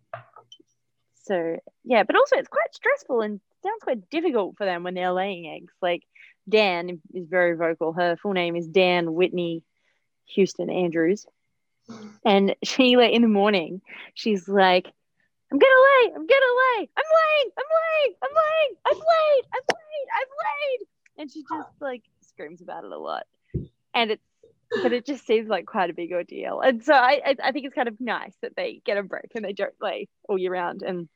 so 1.24 1.58
yeah, 1.84 2.03
but 2.03 2.15
also 2.15 2.38
it's 2.38 2.48
quite 2.48 2.74
stressful 2.74 3.22
and 3.22 3.41
sounds 3.62 3.84
quite 3.84 4.10
difficult 4.10 4.58
for 4.58 4.65
them 4.65 4.84
when 4.84 4.94
they're 4.94 5.12
laying 5.12 5.48
eggs. 5.48 5.74
Like 5.82 6.03
Dan 6.48 7.01
is 7.13 7.27
very 7.27 7.56
vocal. 7.56 7.94
Her 7.94 8.15
full 8.15 8.34
name 8.34 8.56
is 8.56 8.67
Dan 8.67 9.13
Whitney 9.13 9.63
Houston 10.36 10.70
Andrews. 10.70 11.25
And 12.25 12.56
she 12.63 12.98
like 12.98 13.13
in 13.13 13.22
the 13.22 13.27
morning, 13.27 13.82
she's 14.13 14.48
like, 14.48 14.88
I'm 15.51 15.60
gonna 15.60 15.74
lay, 15.74 16.12
I'm 16.13 16.27
gonna 16.27 16.53
lay, 16.77 16.89
I'm 16.98 17.10
laying, 17.15 17.51
I'm 17.58 17.65
laying, 17.72 18.13
I'm 18.22 18.29
laying, 18.36 18.75
I've 18.86 18.98
laid, 18.98 19.44
I've 19.53 19.75
laid, 19.75 20.08
I've 20.15 20.34
laid. 20.44 20.88
And 21.20 21.32
she 21.32 21.41
just 21.41 21.82
like 21.82 22.03
screams 22.22 22.62
about 22.62 22.84
it 22.84 22.91
a 22.91 22.98
lot. 22.98 23.24
And 23.94 24.12
it's 24.12 24.24
but 24.84 24.94
it 24.94 25.06
just 25.06 25.25
seems 25.25 25.48
like 25.48 25.65
quite 25.65 25.89
a 25.89 25.94
big 25.94 26.12
ordeal. 26.12 26.62
And 26.62 26.84
so 26.84 26.94
I, 26.94 27.22
I, 27.25 27.36
I 27.46 27.51
think 27.51 27.65
it's 27.65 27.75
kind 27.75 27.88
of 27.88 28.00
nice 28.00 28.34
that 28.41 28.56
they 28.56 28.82
get 28.86 28.98
a 28.98 29.03
break 29.03 29.32
and 29.36 29.44
they 29.44 29.53
don't 29.53 29.74
lay 29.82 30.10
all 30.27 30.38
year 30.38 30.51
round. 30.51 30.82
And 30.82 31.08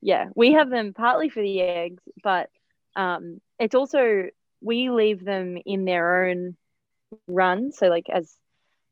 yeah, 0.00 0.26
we 0.34 0.52
have 0.52 0.70
them 0.70 0.94
partly 0.94 1.28
for 1.28 1.42
the 1.42 1.60
eggs, 1.60 2.02
but 2.22 2.48
um, 2.96 3.40
it's 3.58 3.74
also 3.74 4.28
we 4.60 4.90
leave 4.90 5.24
them 5.24 5.58
in 5.64 5.84
their 5.84 6.26
own 6.26 6.56
run. 7.26 7.72
So 7.72 7.88
like 7.88 8.06
as 8.08 8.32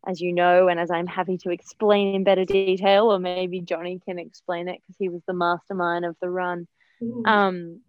as 0.09 0.23
you 0.23 0.33
know, 0.33 0.69
and 0.69 0.81
as 0.81 0.91
I'm 0.91 1.07
happy 1.07 1.37
to 1.39 1.51
explain 1.51 2.15
in 2.15 2.25
better 2.25 2.47
detail, 2.47 3.13
or 3.13 3.19
maybe 3.19 3.61
Johnny 3.61 4.01
can 4.03 4.19
explain 4.19 4.67
it 4.67 4.81
because 4.81 4.97
he 4.99 5.11
was 5.11 5.21
the 5.27 5.35
mastermind 5.35 6.07
of 6.07 6.17
the 6.23 6.31
run. 6.31 6.67
Mm-hmm. 7.03 7.27
Um, 7.27 7.81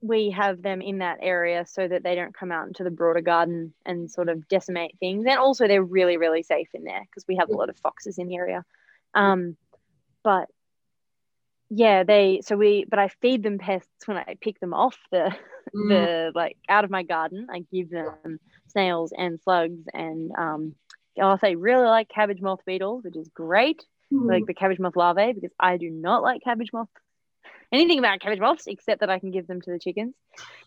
we 0.00 0.30
have 0.30 0.62
them 0.62 0.80
in 0.80 0.98
that 0.98 1.18
area 1.20 1.66
so 1.66 1.86
that 1.86 2.02
they 2.02 2.14
don't 2.14 2.34
come 2.34 2.50
out 2.50 2.66
into 2.66 2.84
the 2.84 2.90
broader 2.90 3.20
garden 3.20 3.74
and 3.84 4.10
sort 4.10 4.30
of 4.30 4.48
decimate 4.48 4.92
things. 4.98 5.26
And 5.28 5.38
also, 5.38 5.68
they're 5.68 5.82
really, 5.82 6.16
really 6.16 6.42
safe 6.42 6.68
in 6.72 6.84
there 6.84 7.02
because 7.02 7.26
we 7.28 7.36
have 7.36 7.50
a 7.50 7.54
lot 7.54 7.68
of 7.68 7.76
foxes 7.76 8.16
in 8.16 8.28
the 8.28 8.36
area. 8.36 8.64
Um, 9.12 9.58
but 10.24 10.48
yeah, 11.70 12.02
they 12.02 12.40
so 12.44 12.56
we 12.56 12.84
but 12.88 12.98
I 12.98 13.08
feed 13.22 13.44
them 13.44 13.58
pests 13.58 14.06
when 14.06 14.16
I 14.16 14.36
pick 14.40 14.58
them 14.58 14.74
off 14.74 14.98
the 15.12 15.34
mm. 15.74 15.88
the 15.88 16.32
like 16.34 16.56
out 16.68 16.84
of 16.84 16.90
my 16.90 17.04
garden. 17.04 17.46
I 17.50 17.64
give 17.72 17.90
them 17.90 18.40
snails 18.66 19.12
and 19.16 19.40
slugs 19.40 19.80
and 19.94 20.32
um 20.36 20.74
I'll 21.20 21.38
say 21.38 21.54
really 21.54 21.86
like 21.86 22.08
cabbage 22.08 22.40
moth 22.40 22.64
beetles, 22.66 23.04
which 23.04 23.16
is 23.16 23.28
great. 23.28 23.84
Mm. 24.12 24.28
Like 24.28 24.46
the 24.46 24.54
cabbage 24.54 24.80
moth 24.80 24.96
larvae 24.96 25.32
because 25.32 25.52
I 25.60 25.76
do 25.76 25.90
not 25.90 26.22
like 26.22 26.42
cabbage 26.42 26.72
moth 26.72 26.88
anything 27.72 28.00
about 28.00 28.20
cabbage 28.20 28.40
moths 28.40 28.66
except 28.66 29.00
that 29.00 29.10
I 29.10 29.20
can 29.20 29.30
give 29.30 29.46
them 29.46 29.60
to 29.60 29.70
the 29.70 29.78
chickens. 29.78 30.14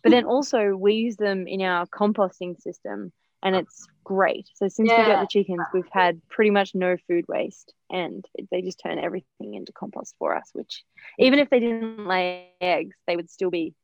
But 0.01 0.11
then 0.11 0.23
also 0.23 0.73
we 0.73 0.93
use 0.93 1.17
them 1.17 1.47
in 1.47 1.61
our 1.61 1.85
composting 1.87 2.61
system 2.61 3.11
and 3.43 3.55
it's 3.55 3.85
great. 4.03 4.49
So 4.55 4.67
since 4.67 4.89
yeah. 4.89 5.01
we 5.01 5.13
got 5.13 5.21
the 5.21 5.27
chickens, 5.27 5.65
we've 5.73 5.89
had 5.91 6.21
pretty 6.29 6.49
much 6.49 6.73
no 6.73 6.95
food 7.07 7.25
waste, 7.27 7.73
and 7.91 8.25
they 8.49 8.61
just 8.61 8.79
turn 8.79 8.97
everything 8.97 9.53
into 9.53 9.71
compost 9.73 10.15
for 10.17 10.35
us. 10.35 10.49
Which, 10.53 10.83
even 11.19 11.39
if 11.39 11.49
they 11.49 11.59
didn't 11.59 12.07
lay 12.07 12.47
eggs, 12.61 12.95
they 13.05 13.15
would 13.15 13.29
still 13.29 13.51
be 13.51 13.75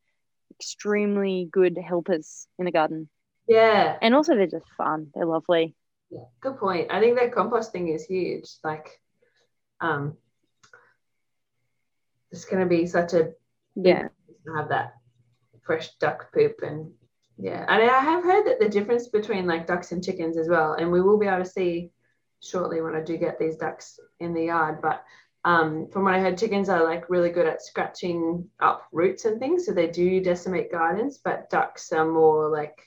extremely 0.50 1.48
good 1.50 1.78
helpers 1.78 2.48
in 2.58 2.64
the 2.64 2.72
garden. 2.72 3.08
Yeah, 3.46 3.96
and 4.00 4.14
also 4.14 4.34
they're 4.34 4.46
just 4.46 4.66
fun. 4.76 5.08
They're 5.14 5.26
lovely. 5.26 5.76
Yeah, 6.10 6.24
good 6.40 6.58
point. 6.58 6.88
I 6.90 7.00
think 7.00 7.18
that 7.18 7.32
composting 7.32 7.94
is 7.94 8.04
huge. 8.04 8.48
Like, 8.64 9.00
um, 9.80 10.16
it's 12.32 12.46
going 12.46 12.62
to 12.62 12.68
be 12.68 12.86
such 12.86 13.12
a 13.12 13.32
yeah 13.76 14.08
have 14.56 14.68
that 14.68 14.94
fresh 15.62 15.90
duck 16.00 16.32
poop 16.32 16.56
and 16.62 16.90
yeah, 17.40 17.64
and 17.68 17.90
I 17.90 18.00
have 18.00 18.22
heard 18.22 18.46
that 18.46 18.60
the 18.60 18.68
difference 18.68 19.08
between 19.08 19.46
like 19.46 19.66
ducks 19.66 19.92
and 19.92 20.04
chickens 20.04 20.36
as 20.36 20.48
well, 20.48 20.74
and 20.74 20.92
we 20.92 21.00
will 21.00 21.18
be 21.18 21.26
able 21.26 21.44
to 21.44 21.50
see 21.50 21.90
shortly 22.42 22.80
when 22.80 22.94
I 22.94 23.00
do 23.00 23.16
get 23.16 23.38
these 23.38 23.56
ducks 23.56 23.98
in 24.18 24.34
the 24.34 24.44
yard. 24.44 24.80
But 24.82 25.04
um, 25.44 25.88
from 25.88 26.04
what 26.04 26.14
I 26.14 26.20
heard, 26.20 26.36
chickens 26.36 26.68
are 26.68 26.84
like 26.84 27.08
really 27.08 27.30
good 27.30 27.46
at 27.46 27.62
scratching 27.62 28.48
up 28.60 28.86
roots 28.92 29.24
and 29.24 29.38
things, 29.38 29.64
so 29.64 29.72
they 29.72 29.86
do 29.86 30.20
decimate 30.20 30.70
gardens. 30.70 31.18
But 31.18 31.48
ducks 31.48 31.92
are 31.92 32.06
more 32.06 32.48
like 32.50 32.78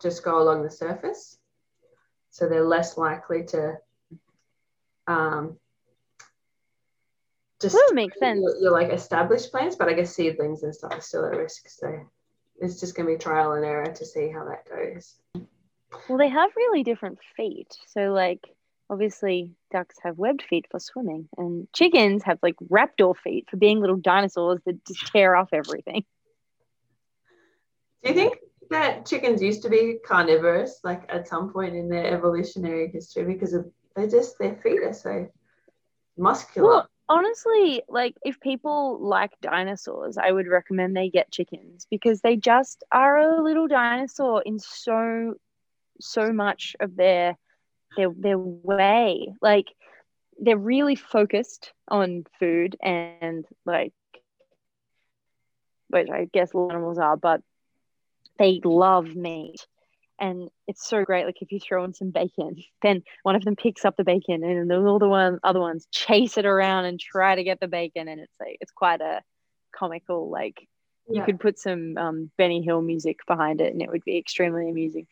just 0.00 0.22
go 0.22 0.40
along 0.40 0.62
the 0.62 0.70
surface, 0.70 1.36
so 2.30 2.48
they're 2.48 2.64
less 2.64 2.96
likely 2.96 3.44
to 3.46 3.78
um, 5.08 5.58
just 7.60 7.74
that 7.74 7.90
makes 7.94 8.18
sense. 8.20 8.40
You're, 8.40 8.62
you're 8.62 8.72
like 8.72 8.92
established 8.92 9.50
plants, 9.50 9.74
but 9.74 9.88
I 9.88 9.94
guess 9.94 10.14
seedlings 10.14 10.62
and 10.62 10.72
stuff 10.74 10.92
are 10.92 11.00
still 11.00 11.26
at 11.26 11.36
risk. 11.36 11.68
So 11.68 12.08
it's 12.60 12.80
just 12.80 12.94
going 12.94 13.06
to 13.08 13.14
be 13.14 13.18
trial 13.18 13.52
and 13.52 13.64
error 13.64 13.92
to 13.92 14.04
see 14.04 14.28
how 14.30 14.44
that 14.44 14.68
goes. 14.68 15.16
Well, 16.08 16.18
they 16.18 16.28
have 16.28 16.50
really 16.56 16.82
different 16.82 17.18
feet. 17.36 17.76
So, 17.88 18.12
like, 18.12 18.40
obviously, 18.90 19.52
ducks 19.70 19.96
have 20.02 20.18
webbed 20.18 20.42
feet 20.42 20.66
for 20.70 20.80
swimming, 20.80 21.28
and 21.36 21.68
chickens 21.74 22.22
have 22.24 22.38
like 22.42 22.56
raptor 22.70 23.16
feet 23.16 23.48
for 23.50 23.56
being 23.56 23.80
little 23.80 23.96
dinosaurs 23.96 24.60
that 24.66 24.84
just 24.84 25.06
tear 25.06 25.36
off 25.36 25.48
everything. 25.52 26.04
Do 28.02 28.10
you 28.10 28.14
think 28.14 28.38
that 28.70 29.06
chickens 29.06 29.42
used 29.42 29.62
to 29.62 29.68
be 29.68 29.98
carnivorous, 30.06 30.80
like 30.84 31.02
at 31.08 31.26
some 31.28 31.52
point 31.52 31.74
in 31.74 31.88
their 31.88 32.06
evolutionary 32.14 32.88
history, 32.88 33.24
because 33.24 33.54
of 33.54 33.70
they 33.96 34.08
just 34.08 34.38
their 34.38 34.56
feet 34.56 34.82
are 34.82 34.92
so 34.92 35.28
muscular? 36.16 36.68
Well, 36.68 36.88
honestly, 37.08 37.82
like 37.88 38.14
if 38.24 38.40
people 38.40 38.98
like 39.00 39.32
dinosaurs, 39.40 40.16
I 40.18 40.30
would 40.30 40.46
recommend 40.48 40.96
they 40.96 41.10
get 41.10 41.30
chickens 41.30 41.86
because 41.90 42.20
they 42.20 42.36
just 42.36 42.84
are 42.92 43.18
a 43.18 43.42
little 43.42 43.68
dinosaur 43.68 44.42
in 44.44 44.58
so 44.58 45.34
so 46.00 46.32
much 46.32 46.76
of 46.80 46.96
their 46.96 47.36
their 47.96 48.10
their 48.16 48.38
way. 48.38 49.34
Like 49.40 49.66
they're 50.38 50.56
really 50.58 50.96
focused 50.96 51.72
on 51.88 52.24
food 52.38 52.76
and 52.82 53.46
like 53.64 53.92
which 55.88 56.08
I 56.10 56.26
guess 56.32 56.54
animals 56.54 56.98
are, 56.98 57.16
but 57.16 57.40
they 58.38 58.60
love 58.64 59.14
meat 59.14 59.66
and 60.20 60.48
it's 60.66 60.86
so 60.86 61.04
great. 61.04 61.26
Like 61.26 61.40
if 61.42 61.52
you 61.52 61.60
throw 61.60 61.84
in 61.84 61.94
some 61.94 62.10
bacon, 62.10 62.56
then 62.82 63.02
one 63.22 63.36
of 63.36 63.44
them 63.44 63.56
picks 63.56 63.84
up 63.84 63.96
the 63.96 64.04
bacon, 64.04 64.44
and 64.44 64.70
then 64.70 64.86
all 64.86 64.98
the 64.98 65.08
one 65.08 65.38
other 65.42 65.60
ones 65.60 65.86
chase 65.90 66.38
it 66.38 66.46
around 66.46 66.86
and 66.86 67.00
try 67.00 67.34
to 67.34 67.44
get 67.44 67.60
the 67.60 67.68
bacon, 67.68 68.08
and 68.08 68.20
it's 68.20 68.34
like 68.40 68.58
it's 68.60 68.72
quite 68.72 69.00
a 69.00 69.22
comical 69.74 70.30
like 70.30 70.66
You 71.10 71.24
could 71.24 71.40
put 71.40 71.58
some 71.58 71.96
um, 71.96 72.30
Benny 72.36 72.62
Hill 72.62 72.82
music 72.82 73.18
behind 73.26 73.60
it, 73.60 73.72
and 73.72 73.80
it 73.80 73.88
would 73.90 74.04
be 74.04 74.18
extremely 74.18 74.68
amusing. 74.68 75.06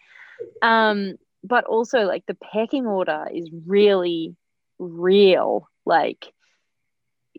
Um, 0.61 1.15
but 1.43 1.65
also, 1.65 2.01
like 2.01 2.25
the 2.27 2.35
pecking 2.35 2.87
order 2.87 3.27
is 3.33 3.51
really 3.67 4.37
real. 4.79 5.69
Like, 5.87 6.33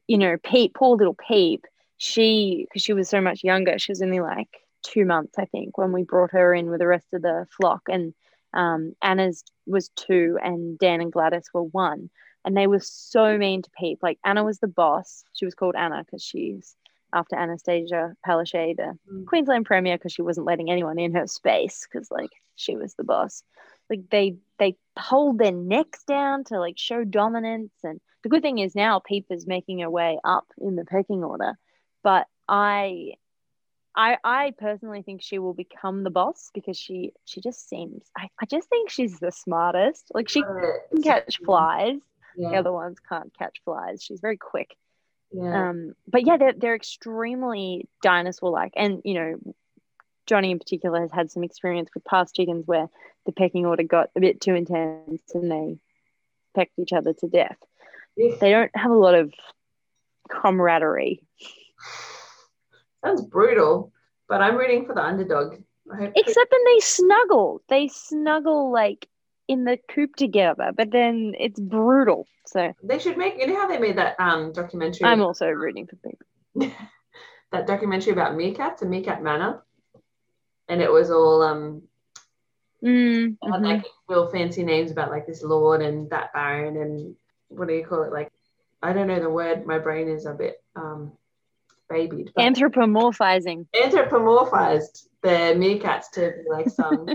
you 0.08 0.18
know, 0.18 0.38
Peep, 0.44 0.74
poor 0.74 0.96
little 0.96 1.16
Peep. 1.16 1.66
She, 2.00 2.66
because 2.68 2.84
she 2.84 2.94
was 2.94 3.10
so 3.10 3.22
much 3.22 3.44
younger, 3.44 3.78
she 3.80 3.92
was 3.92 4.02
only 4.02 4.20
like 4.20 4.50
two 4.92 5.06
months, 5.06 5.38
I 5.38 5.46
think, 5.46 5.78
when 5.78 5.92
we 5.92 6.04
brought 6.04 6.32
her 6.32 6.54
in 6.54 6.70
with 6.70 6.80
the 6.80 6.88
rest 6.88 7.08
of 7.14 7.22
the 7.22 7.46
flock, 7.56 7.82
and 7.90 8.14
um, 8.54 8.94
Anna's 9.02 9.44
was 9.66 9.90
two, 9.90 10.38
and 10.42 10.78
Dan 10.80 11.02
and 11.02 11.12
Gladys 11.12 11.50
were 11.54 11.64
one 11.64 12.10
and 12.48 12.56
they 12.56 12.68
were 12.68 12.80
so 12.80 13.38
mean 13.38 13.62
to 13.62 13.70
Peep. 13.78 14.00
Like 14.02 14.20
Anna 14.24 14.42
was 14.42 14.60
the 14.60 14.70
boss. 14.70 15.26
She 15.34 15.44
was 15.44 15.54
called 15.54 15.76
Anna 15.76 16.06
because 16.06 16.24
she's 16.24 16.78
after 17.14 17.36
Annastacia 17.36 18.14
Palaszczuk, 18.26 18.78
the 18.78 18.98
Mm. 19.12 19.26
Queensland 19.26 19.66
Premier, 19.66 19.98
because 19.98 20.14
she 20.14 20.22
wasn't 20.22 20.48
letting 20.48 20.72
anyone 20.72 20.98
in 20.98 21.14
her 21.14 21.28
space 21.28 21.86
because 21.86 22.10
like 22.10 22.30
she 22.56 22.78
was 22.78 22.94
the 22.96 23.04
boss. 23.04 23.44
Like 23.90 24.10
they 24.10 24.38
they 24.60 24.78
hold 24.98 25.40
their 25.40 25.52
necks 25.52 26.06
down 26.06 26.46
to 26.46 26.58
like 26.58 26.78
show 26.78 27.04
dominance. 27.04 27.74
And 27.84 28.00
the 28.24 28.30
good 28.30 28.44
thing 28.44 28.60
is 28.60 28.76
now 28.76 29.00
Peep 29.00 29.26
is 29.30 29.46
making 29.46 29.80
her 29.80 29.90
way 29.90 30.18
up 30.24 30.48
in 30.58 30.78
the 30.78 30.86
pecking 30.86 31.26
order. 31.26 31.58
But 32.02 32.28
I 32.48 33.16
I 33.98 34.18
I 34.24 34.54
personally 34.58 35.02
think 35.02 35.22
she 35.22 35.40
will 35.40 35.54
become 35.54 36.04
the 36.04 36.10
boss 36.10 36.52
because 36.54 36.78
she 36.78 37.12
she 37.26 37.42
just 37.42 37.68
seems 37.68 38.04
I, 38.16 38.30
I 38.42 38.46
just 38.46 38.70
think 38.70 38.90
she's 38.90 39.20
the 39.20 39.32
smartest. 39.32 40.12
Like 40.14 40.30
she 40.30 40.42
can 40.44 41.02
catch 41.04 41.40
flies 41.44 42.00
the 42.38 42.56
other 42.56 42.72
ones 42.72 42.98
can't 43.00 43.34
catch 43.38 43.62
flies. 43.66 44.04
She's 44.04 44.20
very 44.20 44.38
quick. 44.38 44.76
yeah. 45.32 45.70
Um, 45.70 45.96
but 46.08 46.26
yeah, 46.26 46.38
they're 46.38 46.54
they're 46.54 46.76
extremely 46.76 47.88
dinosaur 48.02 48.52
like, 48.52 48.74
and 48.76 49.02
you 49.04 49.16
know, 49.16 49.54
Johnny 50.28 50.52
in 50.52 50.60
particular 50.60 51.02
has 51.02 51.12
had 51.12 51.32
some 51.32 51.44
experience 51.44 51.90
with 51.94 52.06
past 52.06 52.36
chickens 52.36 52.68
where 52.68 52.88
the 53.26 53.32
pecking 53.32 53.66
order 53.66 53.84
got 53.84 54.12
a 54.16 54.20
bit 54.20 54.40
too 54.40 54.56
intense 54.56 55.24
and 55.34 55.52
they 55.52 55.78
pecked 56.56 56.78
each 56.80 56.94
other 56.94 57.14
to 57.14 57.28
death. 57.28 57.58
They 58.16 58.52
don't 58.52 58.72
have 58.76 58.92
a 58.92 58.96
lot 58.96 59.16
of 59.16 59.34
camaraderie, 60.30 61.22
Sounds 63.04 63.22
brutal, 63.26 63.92
but 64.28 64.42
I'm 64.42 64.56
rooting 64.58 64.86
for 64.86 64.94
the 64.94 65.04
underdog. 65.04 65.56
Except 66.16 66.52
then 66.52 66.64
they 66.66 66.80
snuggle. 66.80 67.62
They 67.70 67.88
snuggle 67.88 68.72
like 68.72 69.08
in 69.48 69.64
the 69.64 69.78
coop 69.90 70.16
together, 70.16 70.72
but 70.76 70.92
then 70.92 71.34
it's 71.40 71.60
brutal. 71.60 72.28
So 72.46 72.74
they 72.84 73.00
should 73.00 73.18
make. 73.18 73.38
You 73.38 73.48
know 73.48 73.56
how 73.56 73.68
they 73.68 73.78
made 73.80 73.98
that 73.98 74.20
um 74.20 74.52
documentary. 74.52 75.06
I'm 75.06 75.22
also 75.22 75.48
rooting 75.48 75.88
for 75.88 75.96
people. 75.98 76.26
that 77.52 77.68
documentary 77.68 78.14
about 78.14 78.34
meerkats 78.34 78.82
and 78.82 78.92
Meerkat 78.92 79.22
Manor, 79.24 79.62
and 80.68 80.82
it 80.82 80.92
was 80.92 81.10
all 81.12 81.42
um 81.42 81.82
Mm, 82.84 83.38
mhm. 83.44 83.64
like 83.64 83.86
real 84.08 84.28
fancy 84.28 84.64
names 84.64 84.92
about 84.92 85.10
like 85.10 85.26
this 85.26 85.42
lord 85.44 85.82
and 85.82 86.10
that 86.12 86.32
baron 86.34 86.78
and 86.78 87.16
what 87.50 87.68
do 87.68 87.74
you 87.74 87.86
call 87.86 88.04
it? 88.04 88.14
Like 88.14 88.32
I 88.84 88.94
don't 88.94 89.08
know 89.08 89.20
the 89.20 89.30
word. 89.30 89.66
My 89.66 89.80
brain 89.80 90.08
is 90.08 90.26
a 90.26 90.34
bit 90.34 90.62
um 90.76 91.12
babied. 91.90 92.32
Anthropomorphizing. 92.38 93.66
anthropomorphized 93.76 95.08
the 95.24 95.56
meerkats 95.58 96.10
to 96.14 96.32
be 96.44 96.50
like 96.50 96.70
some 96.82 97.08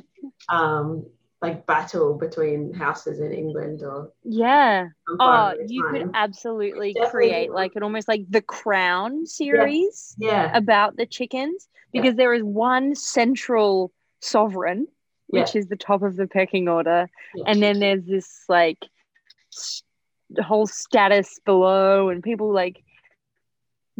um 0.48 1.06
like 1.40 1.66
battle 1.66 2.14
between 2.16 2.72
houses 2.72 3.18
in 3.20 3.32
England 3.32 3.82
or 3.82 4.12
Yeah. 4.24 4.88
Oh, 5.18 5.54
you 5.66 5.84
could 5.90 6.10
absolutely 6.14 6.94
create 7.10 7.50
like 7.50 7.72
an 7.74 7.82
almost 7.82 8.06
like 8.06 8.24
the 8.30 8.42
Crown 8.42 9.26
series 9.26 10.14
yeah 10.18 10.56
about 10.56 10.96
the 10.96 11.06
chickens 11.06 11.68
Yeah. 11.92 12.02
because 12.02 12.16
there 12.16 12.32
is 12.32 12.42
one 12.44 12.94
central 12.94 13.90
sovereign, 14.20 14.86
which 15.26 15.56
is 15.56 15.66
the 15.66 15.76
top 15.76 16.02
of 16.02 16.14
the 16.16 16.28
pecking 16.28 16.68
order, 16.68 17.08
yeah. 17.34 17.44
and 17.48 17.60
then 17.60 17.80
there's 17.80 18.04
this 18.06 18.44
like 18.48 18.78
s- 19.52 19.82
the 20.30 20.44
whole 20.44 20.66
status 20.68 21.40
below, 21.44 22.08
and 22.08 22.22
people 22.22 22.52
like 22.54 22.84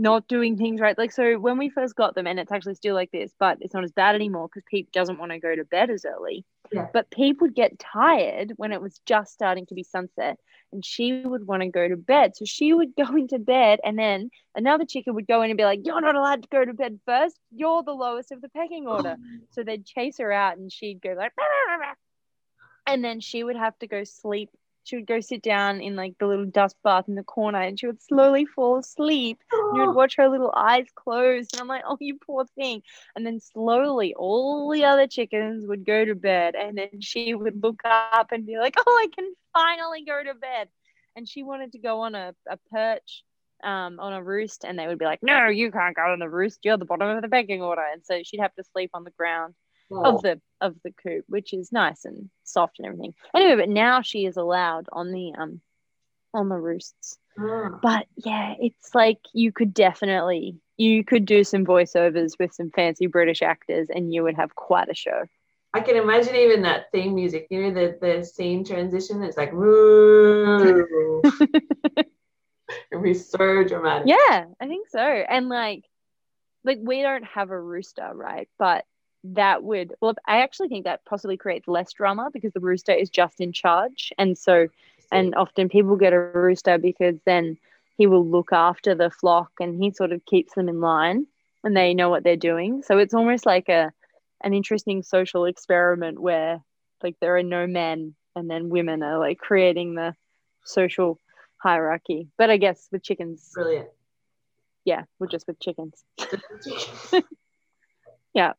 not 0.03 0.27
doing 0.27 0.59
things 0.59 0.81
right. 0.81 0.99
Like 0.99 1.13
so, 1.13 1.39
when 1.39 1.59
we 1.59 1.71
first 1.71 1.95
got 1.95 2.15
them, 2.15 2.27
and 2.27 2.39
it's 2.39 2.51
actually 2.51 2.75
still 2.75 2.95
like 2.95 3.13
this, 3.13 3.33
but 3.39 3.59
it's 3.61 3.73
not 3.73 3.85
as 3.85 3.93
bad 3.93 4.15
anymore 4.15 4.49
because 4.49 4.65
Peep 4.69 4.91
doesn't 4.91 5.19
want 5.19 5.31
to 5.31 5.39
go 5.39 5.55
to 5.55 5.65
bed 5.65 5.91
as 5.91 6.05
early. 6.05 6.45
Yeah. 6.73 6.89
But 6.93 7.11
Peep 7.11 7.41
would 7.41 7.55
get 7.55 7.79
tired 7.79 8.53
when 8.57 8.73
it 8.73 8.83
was 8.83 9.01
just 9.07 9.33
starting 9.33 9.65
to 9.67 9.75
be 9.75 9.85
sunset, 9.85 10.39
and 10.73 10.85
she 10.85 11.23
would 11.25 11.47
want 11.47 11.63
to 11.63 11.69
go 11.69 11.87
to 11.87 11.97
bed. 11.97 12.37
So 12.37 12.45
she 12.45 12.73
would 12.73 12.97
go 12.97 13.07
into 13.17 13.39
bed, 13.39 13.79
and 13.85 13.97
then 13.97 14.31
another 14.57 14.85
chicken 14.85 15.15
would 15.15 15.29
go 15.29 15.41
in 15.43 15.51
and 15.51 15.57
be 15.57 15.65
like, 15.65 15.81
"You're 15.85 16.01
not 16.01 16.17
allowed 16.17 16.43
to 16.43 16.49
go 16.51 16.65
to 16.65 16.75
bed 16.75 16.99
first. 17.07 17.39
You're 17.55 17.85
the 17.85 17.93
lowest 17.93 18.33
of 18.33 18.41
the 18.41 18.49
pecking 18.49 18.89
order." 18.89 19.17
Oh. 19.19 19.39
So 19.53 19.63
they'd 19.63 19.87
chase 19.87 20.19
her 20.19 20.33
out, 20.33 20.59
and 20.59 20.73
she'd 20.73 21.01
go 21.01 21.11
like, 21.11 21.33
"Bah, 21.37 21.43
bah, 21.43 21.77
bah, 21.77 21.85
bah." 21.87 21.95
and 22.87 23.05
then 23.05 23.21
she 23.21 23.43
would 23.45 23.57
have 23.57 23.79
to 23.79 23.87
go 23.87 24.05
sleep. 24.05 24.51
She 24.85 24.97
would 24.97 25.07
go 25.07 25.21
sit 25.21 25.43
down 25.43 25.81
in 25.81 25.95
like 25.97 26.19
the 26.19 26.27
little 26.27 26.45
dust 26.47 26.77
bath 26.83 27.09
in 27.09 27.15
the 27.15 27.23
corner, 27.23 27.61
and 27.61 27.79
she 27.79 27.87
would 27.87 28.03
slowly 28.03 28.45
fall 28.45 28.79
asleep. 28.79 29.39
And 29.53 29.77
you 29.77 29.87
would 29.87 29.95
watch 29.97 30.17
her 30.17 30.29
little 30.29 30.53
eyes 30.57 30.87
close, 30.95 31.47
and 31.53 31.61
I'm 31.61 31.69
like, 31.69 31.85
"Oh, 31.87 31.97
you 32.01 32.19
poor 32.19 32.47
thing." 32.57 32.83
And 33.15 33.25
then 33.25 33.41
slowly, 33.41 34.15
all 34.15 34.71
the 34.71 34.85
other 34.85 35.07
chickens 35.07 35.67
would 35.67 35.85
go 35.85 36.05
to 36.05 36.15
bed, 36.15 36.55
and 36.57 36.77
then 36.77 37.01
she 37.01 37.35
would 37.35 37.63
look 37.63 37.81
up 37.85 38.33
and 38.33 38.47
be 38.47 38.59
like, 38.59 38.75
"Oh, 38.79 39.01
I 39.05 39.09
can 39.15 39.33
finally 39.53 40.05
go 40.05 40.23
to 40.23 40.35
bed." 40.35 40.69
And 41.15 41.29
she 41.29 41.43
wanted 41.43 41.73
to 41.73 41.79
go 41.79 42.01
on 42.01 42.15
a, 42.15 42.35
a 42.49 42.57
perch 42.71 43.25
um, 43.63 44.01
on 44.01 44.13
a 44.15 44.23
roost, 44.23 44.65
and 44.65 44.79
they 44.79 44.87
would 44.89 44.99
be 44.99 45.05
like, 45.05 45.23
"No, 45.23 45.47
you 45.47 45.71
can't 45.71 45.95
go 45.95 46.03
on 46.03 46.19
the 46.19 46.29
roost. 46.29 46.61
You're 46.65 46.77
the 46.77 46.85
bottom 46.85 47.09
of 47.09 47.23
the 47.23 47.29
pecking 47.29 47.63
order." 47.63 47.85
And 47.93 48.05
so 48.05 48.23
she'd 48.25 48.41
have 48.41 48.55
to 48.57 48.65
sleep 48.65 48.91
on 48.95 49.05
the 49.05 49.11
ground 49.13 49.55
Oh, 49.95 50.17
of 50.17 50.23
the 50.23 50.41
of 50.61 50.77
the 50.85 50.93
coop, 50.93 51.25
which 51.29 51.53
is 51.53 51.73
nice 51.73 52.05
and 52.05 52.31
soft 52.45 52.79
and 52.79 52.87
everything. 52.87 53.15
Anyway, 53.35 53.57
but 53.57 53.69
now 53.69 54.03
she 54.03 54.25
is 54.25 54.37
allowed 54.37 54.89
on 54.93 55.13
the 55.13 55.33
um 55.39 55.61
on 56.33 56.49
the 56.49 56.57
roosts. 56.57 57.19
ah. 57.39 57.79
But 57.83 58.07
yeah, 58.17 58.55
it's 58.59 58.95
like 58.95 59.19
you 59.33 59.53
could 59.53 59.75
definitely 59.75 60.57
you 60.77 61.05
could 61.05 61.27
do 61.27 61.45
some 61.45 61.67
voiceovers 61.67 62.39
with 62.39 62.55
some 62.55 62.71
fancy 62.71 63.07
British 63.07 63.43
actors, 63.43 63.89
and 63.91 64.13
you 64.13 64.23
would 64.23 64.37
have 64.37 64.55
quite 64.55 64.89
a 64.89 64.95
show. 64.95 65.25
I 65.75 65.81
can 65.81 65.97
imagine 65.97 66.37
even 66.37 66.63
that 66.63 66.91
theme 66.93 67.15
music, 67.15 67.47
you 67.51 67.63
know, 67.63 67.73
the, 67.73 67.97
the 67.99 68.25
scene 68.25 68.63
transition, 68.63 69.23
it's 69.23 69.39
like, 69.39 69.53
woo. 69.55 71.23
It'd 72.91 73.03
be 73.03 73.15
so 73.15 73.65
dramatic. 73.65 74.09
Yeah, 74.09 74.45
I 74.61 74.67
think 74.67 74.89
so. 74.89 75.01
And 75.01 75.49
like, 75.49 75.85
like 76.65 76.79
we 76.81 77.01
don't 77.01 77.25
have 77.25 77.51
a 77.51 77.59
rooster, 77.61 78.11
right? 78.13 78.49
But 78.59 78.85
that 79.25 79.63
would 79.63 79.95
well, 80.01 80.15
I 80.27 80.43
actually 80.43 80.69
think 80.69 80.85
that 80.85 81.05
possibly 81.05 81.37
creates 81.37 81.69
less 81.69 81.93
drama 81.93 82.31
because 82.33 82.53
the 82.53 82.61
rooster 82.61 82.93
is 82.93 83.11
just 83.11 83.41
in 83.41 83.53
charge, 83.53 84.13
and 84.19 84.37
so 84.37 84.69
and 85.11 85.35
often 85.35 85.69
people 85.69 85.97
get 85.97 86.13
a 86.13 86.19
rooster 86.19 86.79
because 86.79 87.17
then 87.25 87.59
he 87.99 88.07
will 88.07 88.27
look 88.27 88.53
after 88.53 88.95
the 88.95 89.11
flock 89.11 89.53
and 89.61 89.83
he 89.83 89.91
sort 89.91 90.13
of 90.13 90.25
keeps 90.25 90.55
them 90.55 90.69
in 90.69 90.81
line 90.81 91.27
and 91.63 91.77
they 91.77 91.93
know 91.95 92.09
what 92.09 92.25
they're 92.25 92.37
doing. 92.37 92.83
So 92.83 92.99
it's 92.99 93.15
almost 93.15 93.47
like 93.47 93.69
a 93.69 93.93
an 94.43 94.55
interesting 94.55 95.03
social 95.03 95.45
experiment 95.45 96.19
where 96.19 96.63
like 97.03 97.17
there 97.21 97.37
are 97.37 97.43
no 97.43 97.67
men 97.67 98.15
and 98.35 98.51
then 98.51 98.71
women 98.71 99.03
are 99.03 99.19
like 99.19 99.39
creating 99.39 99.95
the 99.95 100.15
social 100.65 101.19
hierarchy. 101.59 102.29
But 102.39 102.51
I 102.51 102.57
guess 102.57 102.89
with 102.91 103.03
chickens, 103.03 103.51
Brilliant. 103.55 103.89
yeah, 104.85 105.05
we're 105.19 105.29
just 105.29 105.47
with 105.47 105.61
chickens. 105.61 106.03
Yeah. 108.35 108.53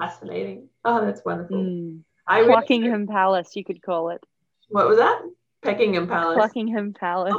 Fascinating. 0.00 0.68
Oh, 0.84 1.04
that's 1.04 1.24
wonderful. 1.24 1.58
Mm. 1.58 2.00
I 2.26 2.38
really- 2.40 2.52
Pluckingham 2.54 3.06
Palace, 3.08 3.54
you 3.54 3.64
could 3.64 3.82
call 3.82 4.10
it. 4.10 4.22
What 4.68 4.88
was 4.88 4.98
that? 4.98 5.20
Peckingham 5.62 6.08
Palace. 6.08 6.38
Pluckingham 6.38 6.94
Palace. 6.96 7.34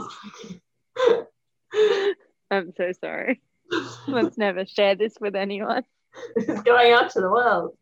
Oh. 0.97 1.25
I'm 2.51 2.73
so 2.77 2.91
sorry. 2.99 3.41
Let's 4.07 4.37
never 4.37 4.65
share 4.65 4.95
this 4.95 5.15
with 5.19 5.35
anyone. 5.35 5.83
this 6.35 6.49
is 6.49 6.61
going 6.61 6.91
out 6.91 7.09
to 7.11 7.21
the 7.21 7.29
world. 7.29 7.77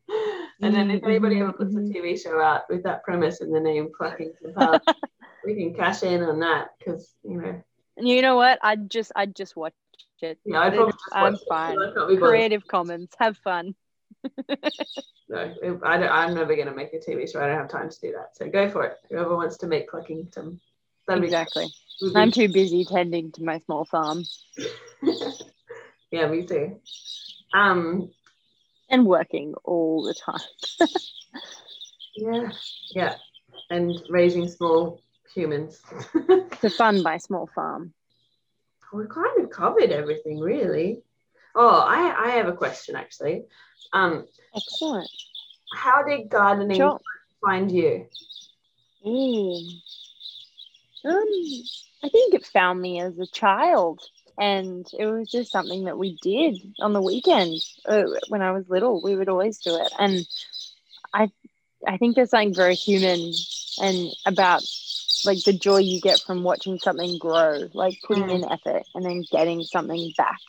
And 0.62 0.74
then 0.76 0.92
if 0.92 1.04
anybody 1.04 1.40
ever 1.40 1.52
puts 1.52 1.74
a 1.74 1.80
TV 1.80 2.22
show 2.22 2.40
out 2.40 2.64
with 2.70 2.84
that 2.84 3.04
premise 3.04 3.42
and 3.42 3.54
the 3.54 3.60
name 3.60 3.90
Pluckington 4.00 4.54
Palace, 4.56 4.84
we 5.46 5.56
can 5.56 5.74
cash 5.74 6.04
in 6.04 6.22
on 6.22 6.40
that 6.42 6.70
because 6.78 7.16
you 7.24 7.42
know, 7.42 7.62
you 7.98 8.22
know 8.22 8.36
what? 8.36 8.60
I'd 8.62 8.90
just 8.90 9.12
I'd 9.16 9.36
just 9.36 9.56
watch 9.56 9.74
it. 10.22 10.38
yeah, 10.46 10.60
I'd 10.60 10.76
probably 10.76 10.92
just 10.92 11.04
I'm 11.12 11.34
it, 11.34 11.42
fine. 11.50 11.76
so 11.76 11.90
I 11.90 11.94
can't 11.94 12.10
be. 12.10 12.18
Creative 12.18 12.68
Commons. 12.68 13.10
Have 13.18 13.38
fun. 13.38 13.74
No, 15.32 15.54
it- 15.62 15.80
I 15.84 16.08
I'm 16.08 16.34
never 16.34 16.56
going 16.56 16.68
to 16.68 16.74
make 16.76 16.94
a 16.94 16.98
TV 16.98 17.32
show. 17.32 17.40
I 17.42 17.48
don't 17.48 17.58
have 17.58 17.70
time 17.70 17.90
to 17.90 18.00
do 18.02 18.12
that. 18.14 18.36
So 18.36 18.50
go 18.50 18.68
for 18.70 18.84
it. 18.86 18.98
Whoever 19.10 19.36
wants 19.36 19.58
to 19.58 19.68
make 19.68 19.90
Pluckington, 19.92 20.60
that'd 21.08 21.24
Exactly. 21.24 21.68
be- 22.02 22.12
I'm 22.16 22.32
too 22.32 22.48
busy 22.50 22.84
tending 22.86 23.32
to 23.34 23.44
my 23.44 23.60
small 23.60 23.84
farm 23.86 24.24
yeah, 26.12 26.28
me 26.28 26.46
too. 26.46 26.80
Um, 27.54 28.10
and 28.90 29.06
working 29.06 29.54
all 29.64 30.02
the 30.04 30.14
time. 30.16 30.40
yeah, 32.16 32.50
yeah, 32.96 33.16
and 33.70 34.02
raising 34.10 34.48
small 34.48 35.02
humans. 35.36 35.82
To 36.62 36.70
fund 36.70 37.04
my 37.04 37.18
small 37.18 37.48
farm. 37.56 37.94
we 38.92 39.06
kind 39.08 39.44
of 39.44 39.50
covered 39.50 39.92
everything, 39.92 40.40
really. 40.40 41.02
Oh, 41.56 41.68
I, 41.68 42.28
I 42.28 42.30
have 42.38 42.48
a 42.48 42.54
question 42.54 42.96
actually. 42.96 43.44
Um, 43.94 44.26
Excellent. 44.56 45.10
how 45.74 46.04
did 46.04 46.30
gardening 46.30 46.78
Sure. 46.78 47.00
find 47.44 47.72
you? 47.72 48.06
Ooh. 49.06 49.62
Um, 51.06 51.64
I 52.04 52.10
think 52.10 52.34
it 52.34 52.46
found 52.46 52.82
me 52.82 53.00
as 53.02 53.18
a 53.20 53.28
child, 53.28 54.02
and 54.38 54.86
it 54.98 55.06
was 55.06 55.30
just 55.30 55.52
something 55.52 55.86
that 55.86 55.98
we 55.98 56.18
did 56.22 56.62
on 56.80 56.94
the 56.94 57.02
weekends. 57.02 57.80
Uh, 57.88 58.04
when 58.28 58.42
I 58.42 58.52
was 58.52 58.70
little, 58.70 59.02
we 59.02 59.16
would 59.16 59.30
always 59.30 59.60
do 59.60 59.76
it, 59.76 59.92
and 59.98 60.26
I, 61.14 61.30
I 61.88 61.98
think 61.98 62.16
there's 62.16 62.32
something 62.32 62.54
very 62.56 62.76
human 62.76 63.34
and 63.82 64.14
about 64.26 64.64
like 65.26 65.44
the 65.44 65.54
joy 65.54 65.78
you 65.78 66.00
get 66.00 66.22
from 66.22 66.44
watching 66.44 66.80
something 66.80 67.18
grow, 67.18 67.70
like 67.74 67.96
putting 68.04 68.30
Mm. 68.30 68.36
in 68.44 68.52
effort 68.52 68.84
and 68.94 69.06
then 69.06 69.28
getting 69.32 69.64
something 69.66 70.14
back. 70.18 70.40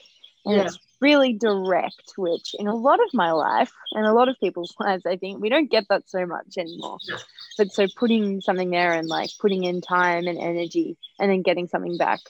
And 0.44 0.56
Yeah. 0.56 0.66
it's 0.66 0.78
really 1.00 1.32
direct, 1.32 2.12
which 2.16 2.54
in 2.58 2.66
a 2.66 2.74
lot 2.74 3.00
of 3.00 3.12
my 3.12 3.32
life 3.32 3.72
and 3.92 4.06
a 4.06 4.12
lot 4.12 4.28
of 4.28 4.38
people's 4.40 4.74
lives, 4.80 5.06
I 5.06 5.16
think 5.16 5.40
we 5.40 5.48
don't 5.48 5.70
get 5.70 5.86
that 5.88 6.08
so 6.08 6.26
much 6.26 6.58
anymore. 6.58 6.98
But 7.58 7.72
so 7.72 7.86
putting 7.96 8.40
something 8.40 8.70
there 8.70 8.92
and 8.92 9.08
like 9.08 9.30
putting 9.40 9.64
in 9.64 9.80
time 9.80 10.26
and 10.26 10.38
energy 10.38 10.96
and 11.18 11.30
then 11.30 11.42
getting 11.42 11.68
something 11.68 11.96
back, 11.96 12.20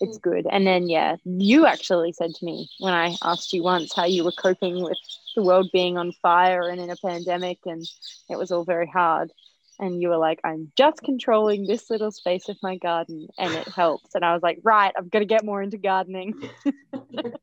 it's 0.00 0.18
good. 0.18 0.46
And 0.50 0.66
then, 0.66 0.88
yeah, 0.88 1.16
you 1.24 1.66
actually 1.66 2.12
said 2.12 2.34
to 2.34 2.44
me 2.44 2.68
when 2.80 2.92
I 2.92 3.14
asked 3.22 3.52
you 3.52 3.62
once 3.62 3.94
how 3.94 4.04
you 4.04 4.24
were 4.24 4.32
coping 4.32 4.82
with 4.82 4.98
the 5.36 5.42
world 5.42 5.70
being 5.72 5.96
on 5.96 6.12
fire 6.20 6.68
and 6.68 6.80
in 6.80 6.90
a 6.90 6.96
pandemic 6.96 7.58
and 7.64 7.84
it 8.28 8.36
was 8.36 8.50
all 8.50 8.64
very 8.64 8.86
hard. 8.86 9.30
And 9.78 10.00
you 10.00 10.10
were 10.10 10.18
like, 10.18 10.40
I'm 10.44 10.70
just 10.76 11.02
controlling 11.02 11.66
this 11.66 11.88
little 11.90 12.12
space 12.12 12.48
of 12.48 12.56
my 12.62 12.76
garden 12.76 13.28
and 13.38 13.54
it 13.54 13.66
helps. 13.68 14.14
And 14.14 14.24
I 14.24 14.32
was 14.32 14.42
like, 14.42 14.60
right, 14.62 14.92
I'm 14.96 15.08
going 15.08 15.22
to 15.22 15.26
get 15.26 15.44
more 15.44 15.62
into 15.62 15.78
gardening. 15.78 16.50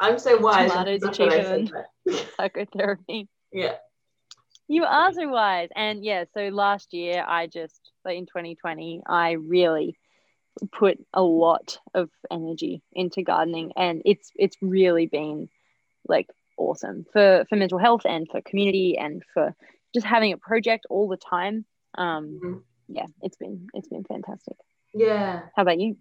I'm 0.00 0.18
so 0.18 0.38
wise. 0.38 0.70
Tomatoes 0.70 1.02
are 1.02 1.06
That's 1.06 1.18
what 1.18 1.32
I 1.32 1.36
cheaper 1.40 1.88
than- 2.04 2.26
Psychotherapy. 2.36 3.28
Yeah. 3.52 3.76
You 4.68 4.84
are 4.84 5.12
so 5.12 5.28
wise. 5.28 5.68
And 5.74 6.04
yeah, 6.04 6.24
so 6.34 6.48
last 6.48 6.92
year 6.92 7.24
I 7.26 7.46
just 7.46 7.80
like 8.04 8.16
in 8.18 8.26
2020, 8.26 9.02
I 9.06 9.32
really 9.32 9.96
put 10.72 10.98
a 11.14 11.22
lot 11.22 11.78
of 11.94 12.10
energy 12.30 12.82
into 12.92 13.22
gardening 13.22 13.72
and 13.76 14.02
it's 14.04 14.32
it's 14.36 14.56
really 14.62 15.06
been 15.06 15.48
like 16.08 16.28
awesome 16.56 17.04
for 17.12 17.44
for 17.48 17.56
mental 17.56 17.78
health 17.78 18.02
and 18.06 18.26
for 18.30 18.40
community 18.40 18.96
and 18.98 19.22
for 19.34 19.54
just 19.94 20.06
having 20.06 20.32
a 20.32 20.38
project 20.38 20.86
all 20.90 21.08
the 21.08 21.16
time. 21.18 21.64
Um 21.96 22.40
Mhm. 22.42 22.62
yeah, 22.88 23.06
it's 23.22 23.36
been 23.36 23.68
it's 23.74 23.88
been 23.88 24.04
fantastic. 24.04 24.56
Yeah. 24.94 25.42
How 25.54 25.62
about 25.62 25.78
you? 25.78 25.96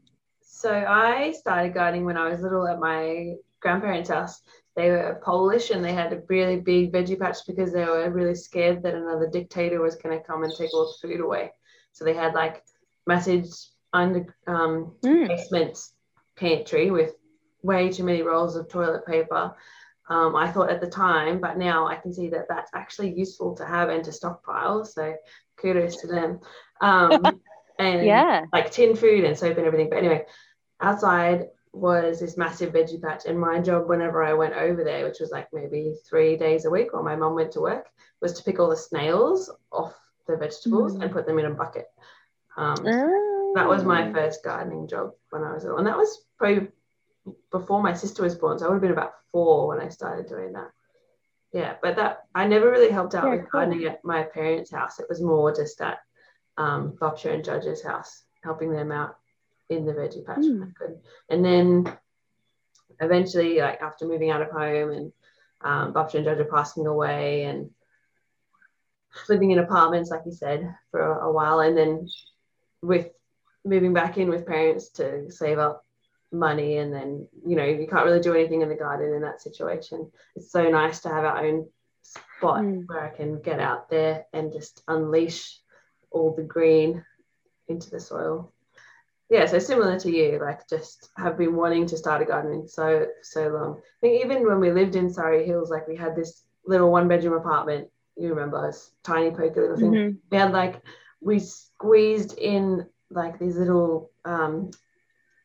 So 0.56 0.72
I 0.72 1.34
started 1.34 1.74
gardening 1.74 2.06
when 2.06 2.16
I 2.16 2.30
was 2.30 2.40
little 2.40 2.66
at 2.66 2.80
my 2.80 3.34
grandparents' 3.60 4.10
house. 4.10 4.42
They 4.78 4.90
were 4.90 5.22
Polish 5.22 5.70
and 5.70 5.84
they 5.84 5.92
had 5.92 6.14
a 6.14 6.22
really 6.30 6.62
big 6.62 6.94
veggie 6.94 7.20
patch 7.20 7.40
because 7.46 7.74
they 7.74 7.84
were 7.84 8.10
really 8.10 8.36
scared 8.36 8.82
that 8.84 8.96
another 8.96 9.30
dictator 9.30 9.82
was 9.82 9.98
going 9.98 10.18
to 10.18 10.26
come 10.26 10.44
and 10.44 10.54
take 10.56 10.74
all 10.74 10.86
the 11.02 11.08
food 11.08 11.20
away. 11.20 11.52
So 11.92 12.06
they 12.06 12.14
had 12.14 12.34
like 12.34 12.64
massive 13.06 13.48
under 13.92 14.34
um, 14.48 14.96
Mm. 15.04 15.28
basement 15.28 15.78
pantry 16.38 16.90
with 16.90 17.16
way 17.62 17.92
too 17.92 18.06
many 18.06 18.22
rolls 18.22 18.56
of 18.56 18.70
toilet 18.70 19.06
paper. 19.06 19.54
Um, 20.08 20.38
I 20.38 20.50
thought 20.50 20.70
at 20.70 20.80
the 20.80 20.90
time, 20.90 21.42
but 21.42 21.58
now 21.58 21.86
I 21.86 21.96
can 21.96 22.14
see 22.14 22.30
that 22.30 22.48
that's 22.48 22.72
actually 22.74 23.14
useful 23.14 23.58
to 23.58 23.66
have 23.66 23.90
and 23.90 24.06
to 24.06 24.12
stockpile. 24.14 24.86
So 24.86 25.16
kudos 25.58 25.98
to 25.98 26.08
them. 26.08 26.40
Um, 26.80 27.42
and 27.80 28.06
Yeah. 28.06 28.46
like 28.54 28.72
tin 28.72 28.96
food 28.96 29.24
and 29.24 29.38
soap 29.38 29.58
and 29.58 29.66
everything. 29.66 29.90
But 29.90 30.00
anyway, 30.00 30.26
outside 30.82 31.50
was 31.74 32.20
this 32.20 32.38
massive 32.38 32.74
veggie 32.74 33.02
patch, 33.02 33.26
and 33.26 33.40
my 33.40 33.60
job 33.60 33.90
whenever 33.90 34.24
I 34.24 34.34
went 34.34 34.54
over 34.54 34.84
there, 34.84 35.06
which 35.06 35.20
was 35.20 35.32
like 35.32 35.48
maybe 35.52 35.96
three 36.10 36.38
days 36.38 36.66
a 36.66 36.70
week, 36.70 36.94
while 36.94 37.04
my 37.04 37.16
mum 37.16 37.36
went 37.36 37.52
to 37.54 37.62
work, 37.62 37.90
was 38.22 38.34
to 38.34 38.44
pick 38.44 38.60
all 38.60 38.70
the 38.70 38.78
snails 38.78 39.52
off 39.72 39.94
the 40.28 40.38
vegetables 40.38 40.96
Mm. 40.96 41.04
and 41.04 41.12
put 41.12 41.26
them 41.26 41.38
in 41.40 41.46
a 41.46 41.52
bucket. 41.54 41.88
Um, 42.58 42.76
Ah. 42.88 43.52
that 43.56 43.68
was 43.68 43.84
my 43.84 44.12
first 44.14 44.44
gardening 44.44 44.88
job 44.88 45.14
when 45.30 45.44
I 45.44 45.54
was 45.54 45.64
little, 45.64 45.78
and 45.80 45.88
that 45.88 45.98
was 45.98 46.26
probably 46.38 46.72
before 47.52 47.82
my 47.84 47.94
sister 47.94 48.24
was 48.24 48.36
born. 48.36 48.58
So 48.58 48.66
I 48.66 48.70
would 48.70 48.76
have 48.76 48.82
been 48.82 48.92
about 48.92 49.16
four 49.32 49.68
when 49.68 49.80
I 49.82 49.90
started 49.90 50.28
doing 50.28 50.54
that. 50.54 50.72
Yeah, 51.52 51.76
but 51.82 51.96
that 51.98 52.24
I 52.34 52.48
never 52.48 52.70
really 52.70 52.90
helped 52.92 53.16
out 53.16 53.26
Yeah, 53.26 53.32
with 53.32 53.42
cool. 53.52 53.62
gardening 53.62 53.86
at 53.86 54.04
my 54.04 54.24
parents' 54.24 54.72
house. 54.72 55.00
It 55.00 55.08
was 55.10 55.22
more 55.22 55.54
just 55.54 55.82
at 55.82 56.00
um, 56.58 56.98
and 57.26 57.44
Judge's 57.44 57.84
house, 57.84 58.24
helping 58.44 58.72
them 58.72 58.92
out 58.92 59.18
in 59.70 59.86
the 59.86 59.94
veggie 59.94 60.26
patch. 60.26 60.38
I. 60.46 61.00
And 61.30 61.44
then 61.44 61.98
eventually, 63.00 63.60
like 63.60 63.82
after 63.82 64.06
moving 64.06 64.30
out 64.30 64.42
of 64.42 64.52
home 64.52 64.92
and 64.92 65.12
um, 65.62 65.94
and 65.96 66.26
Judge 66.26 66.40
are 66.40 66.46
passing 66.46 66.86
away 66.86 67.44
and 67.44 67.72
living 69.30 69.52
in 69.52 69.60
apartments, 69.60 70.12
like 70.12 70.22
you 70.26 70.32
said, 70.32 70.76
for 70.92 71.02
a, 71.02 71.26
a 71.26 71.32
while, 71.32 71.62
and 71.62 71.78
then 71.78 72.08
with 72.82 73.10
moving 73.64 73.94
back 73.94 74.18
in 74.18 74.30
with 74.30 74.46
parents 74.46 74.90
to 74.90 75.32
save 75.32 75.58
up 75.58 75.84
money 76.32 76.78
and 76.78 76.94
then 76.94 77.28
you 77.46 77.56
know 77.56 77.64
you 77.64 77.88
can't 77.88 78.06
really 78.06 78.20
do 78.20 78.34
anything 78.34 78.62
in 78.62 78.70
the 78.70 78.76
garden 78.76 79.14
in 79.14 79.22
that 79.22 79.42
situation 79.42 80.12
it's 80.36 80.52
so 80.52 80.70
nice 80.70 81.00
to 81.00 81.10
have 81.10 81.24
our 81.24 81.46
own 81.46 81.68
spot 82.02 82.62
Mm. 82.62 82.86
where 82.88 83.02
i 83.02 83.10
can 83.10 83.42
get 83.42 83.60
out 83.60 83.90
there 83.90 84.26
and 84.34 84.52
just 84.52 84.84
unleash 84.88 85.60
all 86.16 86.34
the 86.36 86.44
green 86.56 87.04
into 87.68 87.90
the 87.92 88.00
soil 88.00 88.52
yeah 89.30 89.46
so 89.46 89.60
similar 89.60 90.00
to 90.00 90.10
you 90.12 90.40
like 90.40 90.68
just 90.70 91.10
have 91.18 91.38
been 91.38 91.56
wanting 91.56 91.86
to 91.88 91.98
start 91.98 92.22
a 92.22 92.26
garden 92.26 92.68
so 92.68 93.06
so 93.22 93.48
long 93.50 93.72
i 93.80 93.98
think 94.02 94.24
even 94.24 94.46
when 94.48 94.60
we 94.60 94.72
lived 94.72 94.96
in 94.96 95.10
surrey 95.14 95.46
hills 95.46 95.70
like 95.70 95.88
we 95.88 95.96
had 95.96 96.16
this 96.16 96.44
little 96.66 96.92
one 96.92 97.08
bedroom 97.08 97.34
apartment 97.34 97.88
you 98.16 98.30
remember 98.30 98.66
this 98.66 98.92
tiny 99.04 99.32
pokey 99.32 99.60
little 99.60 99.78
thing 99.78 99.92
Mhm. 99.94 100.18
we 100.32 100.38
had 100.38 100.52
like 100.62 100.76
we 101.22 101.40
squeezed 101.40 102.38
in 102.38 102.86
like 103.10 103.40
these 103.40 103.58
little 103.58 104.12
um 104.26 104.72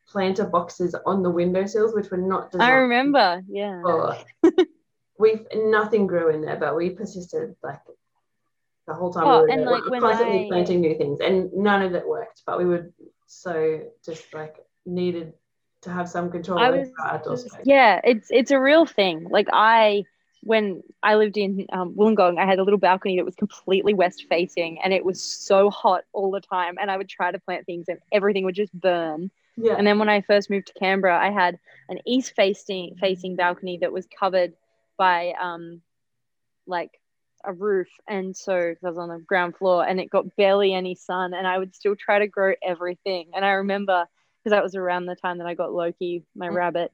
planter 0.07 0.45
boxes 0.45 0.95
on 1.05 1.23
the 1.23 1.29
windowsills 1.29 1.93
which 1.95 2.09
were 2.11 2.17
not 2.33 2.53
I 2.59 2.71
remember. 2.71 3.41
Yeah. 3.47 4.23
we 5.17 5.45
nothing 5.55 6.05
grew 6.07 6.29
in 6.29 6.41
there 6.41 6.57
but 6.57 6.75
we 6.75 6.89
persisted 6.89 7.55
like 7.63 7.81
the 8.87 8.93
whole 8.93 9.11
time 9.11 9.25
Oh, 9.27 9.43
we 9.43 9.57
were 9.59 9.71
like, 9.71 9.85
were 9.85 9.99
constantly 9.99 10.45
I- 10.45 10.47
planting 10.49 10.81
new 10.81 10.95
things 10.95 11.19
and 11.19 11.51
none 11.53 11.81
of 11.81 11.93
it 11.95 12.07
worked 12.07 12.41
but 12.45 12.57
we 12.57 12.65
would 12.65 12.91
so 13.27 13.81
just 14.05 14.33
like 14.33 14.55
needed 14.85 15.33
to 15.81 15.89
have 15.89 16.09
some 16.09 16.29
control 16.31 16.59
I 16.59 16.69
was 16.69 16.89
our 16.99 17.15
outdoor 17.15 17.37
space 17.37 17.65
yeah, 17.65 18.01
it's 18.03 18.27
it's 18.31 18.51
a 18.51 18.59
real 18.59 18.85
thing. 18.85 19.27
Like 19.29 19.47
I, 19.51 20.03
when 20.43 20.83
I 21.03 21.15
lived 21.15 21.37
in 21.37 21.65
um, 21.71 21.95
Wollongong, 21.95 22.37
I 22.39 22.45
had 22.45 22.59
a 22.59 22.63
little 22.63 22.79
balcony 22.79 23.17
that 23.17 23.25
was 23.25 23.35
completely 23.35 23.93
west 23.93 24.25
facing, 24.29 24.79
and 24.83 24.93
it 24.93 25.05
was 25.05 25.21
so 25.21 25.69
hot 25.69 26.03
all 26.13 26.31
the 26.31 26.41
time. 26.41 26.75
And 26.79 26.91
I 26.91 26.97
would 26.97 27.09
try 27.09 27.31
to 27.31 27.39
plant 27.39 27.65
things, 27.65 27.85
and 27.87 27.99
everything 28.11 28.45
would 28.45 28.55
just 28.55 28.73
burn. 28.73 29.31
yeah 29.57 29.75
And 29.77 29.85
then 29.87 29.99
when 29.99 30.09
I 30.09 30.21
first 30.21 30.49
moved 30.49 30.67
to 30.67 30.73
Canberra, 30.73 31.17
I 31.17 31.31
had 31.31 31.57
an 31.89 31.99
east 32.05 32.33
facing 32.35 32.95
facing 32.99 33.35
balcony 33.35 33.79
that 33.81 33.91
was 33.93 34.07
covered 34.19 34.53
by 34.97 35.33
um, 35.41 35.81
like 36.67 36.91
a 37.43 37.53
roof, 37.53 37.87
and 38.07 38.35
so 38.35 38.55
I 38.55 38.75
was 38.81 38.97
on 38.97 39.09
the 39.09 39.19
ground 39.19 39.55
floor, 39.57 39.85
and 39.87 39.99
it 39.99 40.09
got 40.09 40.35
barely 40.35 40.73
any 40.73 40.95
sun, 40.95 41.33
and 41.33 41.47
I 41.47 41.57
would 41.57 41.75
still 41.75 41.95
try 41.95 42.19
to 42.19 42.27
grow 42.27 42.53
everything. 42.63 43.29
And 43.35 43.45
I 43.45 43.51
remember 43.51 44.05
because 44.43 44.55
that 44.55 44.63
was 44.63 44.75
around 44.75 45.05
the 45.05 45.15
time 45.15 45.37
that 45.37 45.47
I 45.47 45.53
got 45.53 45.73
Loki, 45.73 46.23
my 46.35 46.47
Mm. 46.47 46.55
rabbit, 46.55 46.91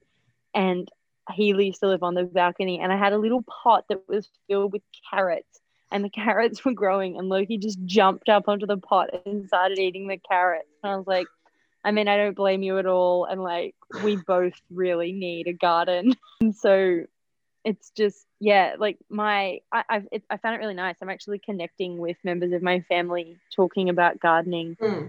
and 0.53 0.89
he 1.33 1.47
used 1.47 1.79
to 1.81 1.87
live 1.87 2.03
on 2.03 2.13
the 2.13 2.23
balcony, 2.23 2.79
and 2.79 2.91
I 2.91 2.97
had 2.97 3.13
a 3.13 3.17
little 3.17 3.43
pot 3.43 3.85
that 3.89 4.07
was 4.07 4.29
filled 4.47 4.73
with 4.73 4.81
carrots. 5.09 5.59
And 5.91 6.03
the 6.03 6.09
carrots 6.09 6.63
were 6.65 6.73
growing, 6.73 7.17
and 7.17 7.29
Loki 7.29 7.57
just 7.57 7.79
jumped 7.85 8.27
up 8.29 8.47
onto 8.47 8.65
the 8.65 8.77
pot 8.77 9.09
and 9.25 9.47
started 9.47 9.79
eating 9.79 10.07
the 10.07 10.17
carrots. 10.17 10.67
And 10.83 10.91
I 10.91 10.95
was 10.97 11.07
like, 11.07 11.27
I 11.83 11.91
mean, 11.91 12.09
I 12.09 12.17
don't 12.17 12.35
blame 12.35 12.63
you 12.63 12.77
at 12.79 12.85
all. 12.85 13.23
And 13.25 13.41
like, 13.41 13.75
we 14.03 14.17
both 14.17 14.53
really 14.69 15.13
need 15.13 15.47
a 15.47 15.53
garden. 15.53 16.13
And 16.41 16.55
so 16.55 17.05
it's 17.63 17.89
just, 17.91 18.26
yeah, 18.39 18.75
like 18.77 18.97
my, 19.09 19.59
I, 19.71 19.83
I've, 19.89 20.07
it, 20.11 20.23
I 20.29 20.37
found 20.37 20.55
it 20.55 20.59
really 20.59 20.73
nice. 20.75 20.95
I'm 21.01 21.09
actually 21.09 21.39
connecting 21.39 21.97
with 21.97 22.17
members 22.23 22.53
of 22.53 22.61
my 22.61 22.81
family 22.81 23.37
talking 23.55 23.89
about 23.89 24.19
gardening 24.19 24.77
Hmm. 24.79 25.07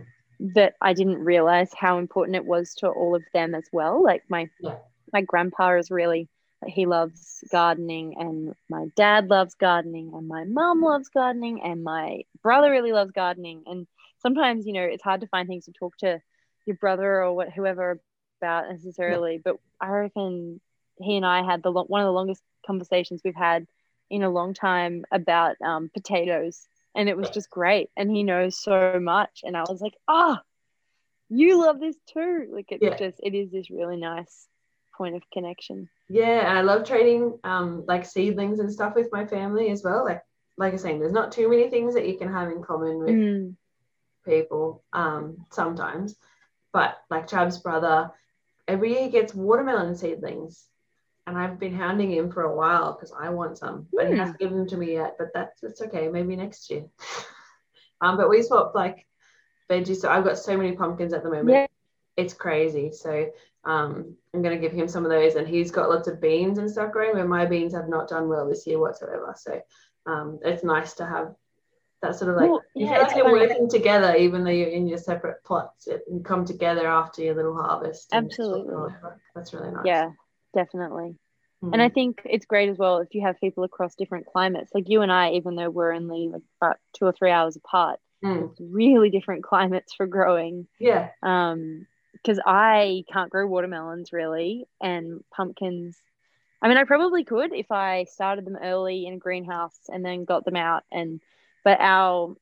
that 0.54 0.74
I 0.80 0.94
didn't 0.94 1.18
realize 1.24 1.70
how 1.74 1.98
important 1.98 2.36
it 2.36 2.44
was 2.44 2.74
to 2.76 2.88
all 2.88 3.14
of 3.14 3.24
them 3.34 3.54
as 3.54 3.64
well. 3.72 4.02
Like 4.02 4.22
my, 4.28 4.48
Yeah. 4.60 4.76
my 5.12 5.22
grandpa 5.22 5.76
is 5.76 5.90
really, 5.90 6.28
he 6.66 6.86
loves 6.86 7.44
gardening 7.50 8.14
and 8.18 8.54
my 8.68 8.86
dad 8.96 9.28
loves 9.28 9.54
gardening 9.54 10.12
and 10.14 10.26
my 10.28 10.44
mom 10.44 10.82
loves 10.82 11.08
gardening 11.08 11.62
and 11.62 11.82
my 11.84 12.22
brother 12.42 12.70
really 12.70 12.92
loves 12.92 13.12
gardening. 13.12 13.62
And 13.66 13.86
sometimes, 14.20 14.66
you 14.66 14.72
know, 14.72 14.82
it's 14.82 15.02
hard 15.02 15.20
to 15.20 15.26
find 15.28 15.48
things 15.48 15.66
to 15.66 15.72
talk 15.72 15.96
to 15.98 16.20
your 16.66 16.76
brother 16.76 17.22
or 17.22 17.34
what 17.34 17.52
whoever 17.52 18.00
about 18.40 18.70
necessarily 18.70 19.40
but 19.42 19.56
i 19.80 19.88
reckon 19.88 20.60
he 21.00 21.16
and 21.16 21.26
i 21.26 21.42
had 21.42 21.62
the 21.62 21.70
lo- 21.70 21.84
one 21.88 22.00
of 22.00 22.06
the 22.06 22.12
longest 22.12 22.42
conversations 22.66 23.20
we've 23.24 23.34
had 23.34 23.66
in 24.10 24.22
a 24.22 24.30
long 24.30 24.54
time 24.54 25.04
about 25.12 25.56
um, 25.64 25.90
potatoes 25.92 26.66
and 26.94 27.08
it 27.08 27.16
was 27.16 27.28
just 27.30 27.50
great 27.50 27.90
and 27.96 28.10
he 28.10 28.22
knows 28.22 28.58
so 28.58 28.98
much 29.00 29.40
and 29.44 29.56
i 29.56 29.62
was 29.68 29.80
like 29.80 29.94
ah 30.08 30.40
you 31.28 31.60
love 31.60 31.78
this 31.78 31.96
too 32.12 32.46
like 32.52 32.66
it's 32.70 32.82
Yeah. 32.82 32.96
just 32.96 33.20
it 33.22 33.34
is 33.34 33.50
this 33.50 33.70
really 33.70 33.96
nice 33.96 34.46
point 34.96 35.14
of 35.14 35.22
connection. 35.32 35.88
Yeah, 36.08 36.44
I 36.48 36.62
love 36.62 36.84
trading 36.84 37.38
um 37.44 37.84
like 37.86 38.04
seedlings 38.06 38.58
and 38.60 38.72
stuff 38.72 38.94
with 38.96 39.10
my 39.12 39.26
family 39.26 39.70
as 39.70 39.84
well. 39.84 40.04
Like 40.04 40.22
like 40.56 40.70
I 40.70 40.72
was 40.72 40.82
saying, 40.82 40.98
there's 40.98 41.12
not 41.12 41.30
too 41.30 41.48
many 41.48 41.68
things 41.68 41.94
that 41.94 42.08
you 42.08 42.16
can 42.18 42.32
have 42.32 42.50
in 42.50 42.62
common 42.62 42.98
with 42.98 43.14
Mm. 43.14 43.56
people 44.24 44.82
um 44.92 45.46
sometimes. 45.52 46.16
But 46.72 46.96
like 47.10 47.28
Trav's 47.28 47.58
brother, 47.58 48.10
every 48.66 48.92
year 48.92 49.02
he 49.04 49.10
gets 49.10 49.34
watermelon 49.34 49.96
seedlings. 49.96 50.66
And 51.28 51.36
I've 51.36 51.58
been 51.60 51.74
hounding 51.74 52.10
him 52.10 52.32
for 52.32 52.44
a 52.44 52.56
while 52.56 52.94
because 52.94 53.12
I 53.12 53.28
want 53.28 53.58
some, 53.58 53.86
but 53.92 54.06
he 54.06 54.12
Hmm. 54.14 54.20
hasn't 54.20 54.38
given 54.38 54.56
them 54.56 54.68
to 54.68 54.78
me 54.78 54.94
yet. 54.94 55.16
But 55.18 55.28
that's 55.34 55.62
it's 55.62 55.82
okay, 55.82 56.08
maybe 56.08 56.34
next 56.36 56.70
year. 56.70 56.86
um, 58.00 58.16
but 58.16 58.30
we 58.30 58.42
swapped 58.42 58.74
like 58.74 59.06
veggies. 59.70 59.96
So 59.96 60.08
I've 60.08 60.24
got 60.24 60.38
so 60.38 60.56
many 60.56 60.72
pumpkins 60.72 61.12
at 61.12 61.22
the 61.22 61.28
moment. 61.28 61.50
Yeah. 61.50 61.66
It's 62.16 62.32
crazy. 62.32 62.92
So 62.92 63.30
um, 63.64 64.16
I'm 64.32 64.40
gonna 64.42 64.56
give 64.58 64.72
him 64.72 64.88
some 64.88 65.04
of 65.04 65.10
those, 65.10 65.34
and 65.34 65.46
he's 65.46 65.70
got 65.70 65.90
lots 65.90 66.08
of 66.08 66.18
beans 66.18 66.56
and 66.58 66.70
stuff 66.70 66.92
growing. 66.92 67.14
Where 67.14 67.28
my 67.28 67.44
beans 67.44 67.74
have 67.74 67.90
not 67.90 68.08
done 68.08 68.28
well 68.30 68.48
this 68.48 68.66
year 68.66 68.78
whatsoever. 68.78 69.34
So 69.36 69.60
um, 70.06 70.38
it's 70.42 70.64
nice 70.64 70.94
to 70.94 71.04
have 71.06 71.34
that 72.00 72.16
sort 72.16 72.30
of 72.30 72.36
like 72.38 72.48
Well, 72.50 72.62
you 72.74 72.86
yeah, 72.86 72.94
feel 72.94 73.02
it's 73.02 73.12
like 73.12 73.16
you're 73.22 73.32
working 73.32 73.68
together, 73.68 74.14
even 74.16 74.44
though 74.44 74.50
you're 74.50 74.68
in 74.68 74.86
your 74.86 74.98
separate 74.98 75.44
plots. 75.44 75.88
It 75.88 76.04
can 76.08 76.24
come 76.24 76.46
together 76.46 76.86
after 76.88 77.22
your 77.22 77.34
little 77.34 77.54
harvest. 77.54 78.08
Absolutely. 78.14 78.94
That's 79.34 79.52
really 79.52 79.72
nice. 79.72 79.84
Yeah, 79.84 80.10
definitely. 80.54 81.16
Mm. 81.62 81.72
And 81.72 81.82
I 81.82 81.88
think 81.88 82.20
it's 82.24 82.46
great 82.46 82.68
as 82.68 82.78
well 82.78 82.98
if 82.98 83.08
you 83.14 83.22
have 83.22 83.40
people 83.40 83.64
across 83.64 83.94
different 83.94 84.26
climates. 84.26 84.70
Like 84.74 84.88
you 84.88 85.02
and 85.02 85.10
I, 85.12 85.32
even 85.32 85.56
though 85.56 85.70
we're 85.70 85.92
only 85.92 86.28
like 86.28 86.42
about 86.60 86.76
two 86.96 87.04
or 87.06 87.12
three 87.12 87.30
hours 87.30 87.56
apart, 87.56 88.00
Mm. 88.24 88.50
it's 88.50 88.60
really 88.60 89.10
different 89.10 89.44
climates 89.44 89.94
for 89.94 90.06
growing. 90.06 90.66
yeah, 90.80 91.10
Um, 91.22 91.86
because 92.12 92.40
I 92.44 93.04
can't 93.12 93.30
grow 93.30 93.46
watermelons 93.46 94.12
really, 94.12 94.66
and 94.80 95.22
pumpkins. 95.32 95.96
I 96.60 96.66
mean, 96.68 96.78
I 96.78 96.82
probably 96.84 97.22
could 97.22 97.52
if 97.54 97.70
I 97.70 98.04
started 98.10 98.44
them 98.44 98.56
early 98.56 99.06
in 99.06 99.14
a 99.14 99.18
greenhouse 99.18 99.78
and 99.88 100.04
then 100.04 100.24
got 100.24 100.44
them 100.44 100.56
out. 100.56 100.82
And 100.90 101.20
but 101.64 101.78
our 101.80 102.34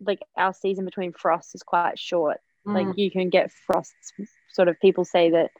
like 0.00 0.18
our 0.36 0.52
season 0.52 0.84
between 0.84 1.12
frosts 1.12 1.54
is 1.54 1.62
quite 1.62 1.96
short. 1.98 2.38
Mm. 2.66 2.74
Like 2.74 2.98
you 2.98 3.10
can 3.12 3.28
get 3.30 3.52
frosts. 3.52 4.12
Sort 4.52 4.66
of 4.66 4.80
people 4.80 5.04
say 5.04 5.30
that 5.30 5.50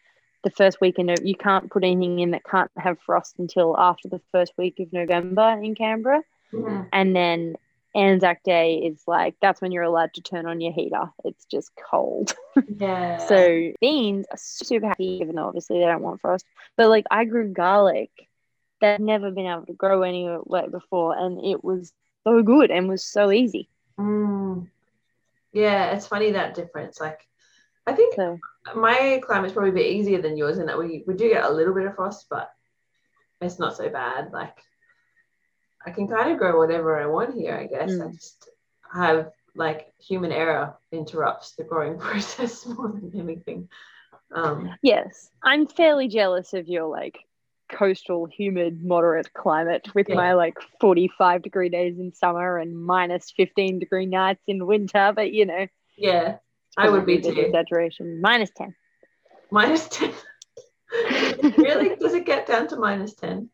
the 0.42 0.50
first 0.50 0.81
week 0.81 0.98
in 0.98 1.07
No- 1.07 1.14
you 1.22 1.35
can't 1.35 1.70
put 1.70 1.85
anything 1.85 2.18
in 2.20 2.31
that 2.33 2.44
can't 2.44 2.70
have 2.76 2.98
frost 3.00 3.38
until 3.38 3.79
after 3.79 4.09
the 4.09 4.20
first 4.33 4.53
week 4.57 4.81
of 4.81 4.92
November 4.92 5.61
in 5.62 5.74
Canberra, 5.74 6.22
Mhm. 6.53 6.88
and 6.92 7.14
then 7.14 7.57
Anzac 7.94 8.42
Day 8.44 8.76
is 8.76 9.03
like 9.09 9.35
that's 9.40 9.61
when 9.61 9.72
you're 9.72 9.83
allowed 9.83 10.14
to 10.14 10.22
turn 10.22 10.46
on 10.46 10.61
your 10.61 10.72
heater. 10.72 11.11
It's 11.24 11.44
just 11.46 11.72
cold. 11.90 12.35
yeah. 12.79 13.16
So 13.18 13.72
beans 13.81 14.26
are 14.31 14.37
super 14.38 14.87
happy, 14.87 15.18
even 15.20 15.35
though 15.35 15.46
obviously 15.46 15.79
they 15.81 15.87
don't 15.87 16.03
want 16.03 16.20
frost. 16.20 16.46
But 16.76 16.88
like 16.88 17.07
I 17.11 17.24
grew 17.24 17.48
garlic 17.48 18.11
that 18.81 18.94
I'd 18.94 19.00
never 19.00 19.31
been 19.31 19.46
able 19.46 19.66
to 19.66 19.72
grow 19.72 20.03
anywhere 20.03 20.68
before, 20.70 21.16
and 21.18 21.44
it 21.44 21.62
was 21.64 21.92
so 22.24 22.42
good 22.42 22.70
and 22.70 22.88
was 22.88 23.05
so 23.05 23.31
easy. 23.31 23.68
Mm. 23.98 24.68
yeah, 25.53 25.90
it's 25.92 26.07
funny 26.07 26.31
that 26.31 26.55
difference. 26.55 27.00
Like, 27.00 27.26
I 27.90 27.94
think 27.94 28.14
So 28.14 28.38
my 28.76 29.20
climate's 29.24 29.53
probably 29.53 29.70
a 29.70 29.74
bit 29.74 29.92
easier 29.92 30.22
than 30.22 30.37
yours 30.37 30.59
in 30.59 30.66
that 30.66 30.79
we, 30.79 31.03
we 31.07 31.14
do 31.14 31.29
get 31.29 31.44
a 31.44 31.53
little 31.53 31.74
bit 31.74 31.87
of 31.87 31.96
frost, 31.96 32.26
but 32.31 32.50
it's 33.40 33.59
not 33.59 33.76
so 33.76 33.88
bad. 33.88 34.33
Like 34.33 34.57
I 35.85 35.90
can 35.90 36.07
kind 36.07 36.31
of 36.31 36.38
grow 36.38 36.59
whatever 36.59 37.00
I 37.00 37.07
want 37.07 37.35
here, 37.35 37.57
I 37.57 37.66
guess. 37.66 37.90
I 38.00 38.05
Mm. 38.05 38.14
just 38.14 38.48
have 38.92 39.31
like 39.57 39.92
human 39.98 40.31
error 40.31 40.76
interrupts 40.92 41.57
the 41.57 41.64
growing 41.64 41.98
process 42.07 42.64
more 42.66 42.88
than 42.92 43.12
anything. 43.18 43.68
Um, 44.33 44.70
yes, 44.83 45.31
I'm 45.42 45.66
fairly 45.66 46.07
jealous 46.07 46.55
of 46.55 46.68
your 46.68 46.87
like 46.87 47.18
coastal, 47.68 48.26
humid, 48.26 48.85
moderate 48.85 49.33
climate 49.33 49.88
with 49.94 50.09
Yeah. 50.09 50.16
my 50.16 50.35
like 50.35 50.59
45 50.81 51.42
degree 51.42 51.68
days 51.70 51.98
in 51.98 52.12
summer 52.12 52.59
and 52.59 52.81
minus 52.85 53.33
15 53.33 53.79
degree 53.81 54.07
nights 54.07 54.42
in 54.46 54.66
winter. 54.66 55.12
But 55.14 55.33
you 55.33 55.46
know, 55.46 55.66
yeah, 55.96 56.37
I 56.76 56.88
would 56.88 57.06
be 57.06 57.20
too. 57.20 57.30
Exaggeration. 57.30 58.20
Minus 58.20 58.50
10. 58.56 58.74
Minus 59.50 59.88
10. 59.88 60.12
really? 61.59 61.96
Does 61.96 62.14
it 62.14 62.26
get 62.26 62.46
down 62.46 62.68
to 62.68 62.76
minus 62.76 63.14
10? 63.14 63.50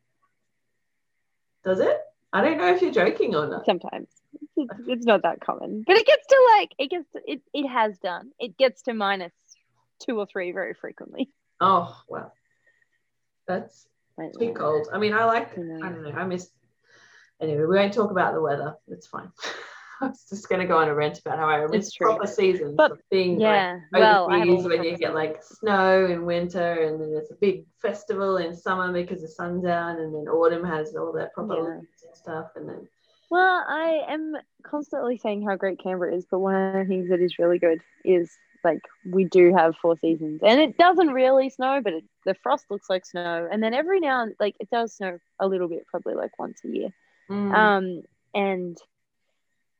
Does 1.64 1.80
it? 1.80 1.98
I 2.32 2.42
don't 2.42 2.58
know 2.58 2.74
if 2.74 2.82
you're 2.82 2.92
joking 2.92 3.34
or 3.34 3.46
not. 3.46 3.64
sometimes 3.64 4.08
it's, 4.56 4.74
it's 4.86 5.06
not 5.06 5.22
that 5.22 5.40
common 5.40 5.84
but 5.86 5.96
it 5.96 6.06
gets 6.06 6.26
to 6.26 6.50
like 6.58 6.74
it 6.76 6.90
gets 6.90 7.10
to, 7.12 7.20
it, 7.26 7.40
it 7.54 7.66
has 7.66 7.96
done 7.98 8.30
it 8.38 8.58
gets 8.58 8.82
to 8.82 8.92
minus 8.92 9.32
two 10.00 10.18
or 10.18 10.26
three 10.26 10.52
very 10.52 10.74
frequently 10.74 11.30
Oh, 11.60 11.96
well. 12.08 12.32
That's 13.48 13.86
too 14.38 14.52
cold. 14.52 14.88
I 14.92 14.98
mean, 14.98 15.14
I 15.14 15.24
like. 15.24 15.52
I 15.52 15.56
don't 15.56 16.02
know, 16.02 16.10
I 16.10 16.24
miss. 16.24 16.50
Anyway, 17.40 17.64
we 17.64 17.76
won't 17.76 17.92
talk 17.92 18.10
about 18.10 18.34
the 18.34 18.40
weather. 18.40 18.76
It's 18.88 19.06
fine. 19.06 19.30
I 20.00 20.08
was 20.08 20.24
just 20.28 20.48
going 20.48 20.60
to 20.60 20.66
go 20.66 20.76
on 20.78 20.88
a 20.88 20.94
rant 20.94 21.18
about 21.20 21.38
how 21.38 21.46
I 21.46 21.66
miss 21.66 21.88
It's 21.88 21.96
proper 21.96 22.26
seasons. 22.26 22.74
But- 22.76 22.92
of 22.92 23.00
being 23.10 23.40
yeah 23.40 23.80
like 23.92 24.00
well 24.02 24.30
overseas 24.32 24.64
when 24.66 24.84
you 24.84 24.96
get 24.96 25.14
like 25.14 25.42
snow 25.42 26.06
in 26.06 26.24
winter 26.26 26.72
and 26.84 27.00
then 27.00 27.10
there's 27.12 27.30
a 27.30 27.34
big 27.40 27.64
festival 27.80 28.36
in 28.38 28.54
summer 28.54 28.92
because 28.92 29.22
the 29.22 29.28
sun's 29.28 29.64
out 29.64 29.98
and 29.98 30.14
then 30.14 30.28
autumn 30.28 30.64
has 30.64 30.94
all 30.94 31.12
that 31.12 31.32
proper 31.34 31.54
Yeah. 31.54 31.78
and 32.08 32.16
stuff 32.16 32.46
and 32.56 32.68
then 32.68 32.86
well 33.30 33.64
i 33.68 34.02
am 34.08 34.36
constantly 34.62 35.18
saying 35.18 35.42
how 35.46 35.56
great 35.56 35.78
canberra 35.82 36.14
is 36.14 36.26
but 36.30 36.38
one 36.40 36.54
of 36.54 36.74
the 36.74 36.84
things 36.84 37.08
that 37.10 37.20
is 37.20 37.38
really 37.38 37.58
good 37.58 37.80
is 38.04 38.30
like 38.64 38.80
we 39.04 39.24
do 39.24 39.54
have 39.54 39.76
four 39.76 39.96
seasons 39.98 40.40
and 40.44 40.60
it 40.60 40.76
doesn't 40.78 41.08
really 41.08 41.48
snow 41.50 41.80
but 41.82 41.92
it, 41.92 42.04
the 42.24 42.34
frost 42.42 42.64
looks 42.70 42.88
like 42.90 43.04
snow 43.06 43.48
and 43.50 43.62
then 43.62 43.74
every 43.74 44.00
now 44.00 44.22
and 44.22 44.34
like 44.40 44.54
it 44.60 44.68
does 44.70 44.94
snow 44.94 45.18
a 45.40 45.46
little 45.46 45.68
bit 45.68 45.86
probably 45.86 46.14
like 46.14 46.36
once 46.38 46.60
a 46.64 46.68
year 46.68 46.88
Mm. 47.30 47.54
um 47.54 48.02
and 48.34 48.78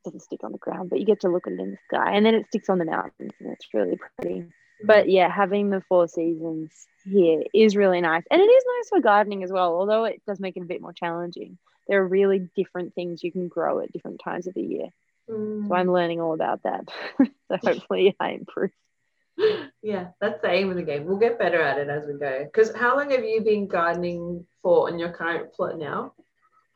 doesn't 0.07 0.23
stick 0.23 0.42
on 0.42 0.53
the 0.53 0.59
ground 0.59 0.88
but 0.90 0.99
you 0.99 1.05
get 1.05 1.21
to 1.21 1.29
look 1.29 1.47
at 1.47 1.53
it 1.53 1.61
in 1.61 1.73
the 1.73 1.79
sky 1.88 2.14
and 2.14 2.25
then 2.25 2.35
it 2.35 2.47
sticks 2.47 2.69
on 2.69 2.79
the 2.79 2.85
mountains 2.85 3.33
and 3.40 3.53
it's 3.53 3.66
really 3.75 3.99
pretty 4.19 4.45
but 4.85 5.09
yeah 5.09 5.29
having 5.29 5.71
the 5.71 5.83
four 5.88 6.09
seasons 6.09 6.71
here 7.05 7.42
is 7.55 7.77
really 7.77 8.01
nice 8.01 8.25
and 8.31 8.40
it 8.40 8.45
is 8.45 8.64
nice 8.79 8.88
for 8.88 9.01
gardening 9.01 9.42
as 9.45 9.53
well 9.53 9.75
although 9.75 10.05
it 10.05 10.23
does 10.27 10.40
make 10.40 10.57
it 10.57 10.62
a 10.62 10.66
bit 10.66 10.81
more 10.81 10.92
challenging 10.92 11.59
there 11.88 12.01
are 12.03 12.09
really 12.09 12.49
different 12.57 12.95
things 12.95 13.23
you 13.23 13.31
can 13.31 13.49
grow 13.49 13.81
at 13.81 13.92
different 13.92 14.21
times 14.23 14.47
of 14.47 14.55
the 14.55 14.62
year 14.62 14.88
Mm. 15.29 15.66
so 15.66 15.75
i'm 15.75 15.90
learning 15.90 16.21
all 16.21 16.35
about 16.35 16.62
that 16.62 16.88
so 17.19 17.57
hopefully 17.61 18.14
i 18.21 18.31
improve 18.31 18.71
yeah, 19.83 20.09
that's 20.21 20.40
the 20.40 20.51
aim 20.51 20.71
of 20.71 20.77
the 20.77 20.83
game. 20.83 21.05
We'll 21.05 21.19
get 21.19 21.38
better 21.38 21.61
at 21.61 21.79
it 21.79 21.88
as 21.88 22.05
we 22.07 22.19
go. 22.19 22.45
Because 22.45 22.75
how 22.75 22.97
long 22.97 23.11
have 23.11 23.25
you 23.25 23.42
been 23.42 23.66
gardening 23.66 24.47
for 24.62 24.88
on 24.88 24.99
your 24.99 25.11
current 25.11 25.53
plot 25.53 25.79
now? 25.79 26.14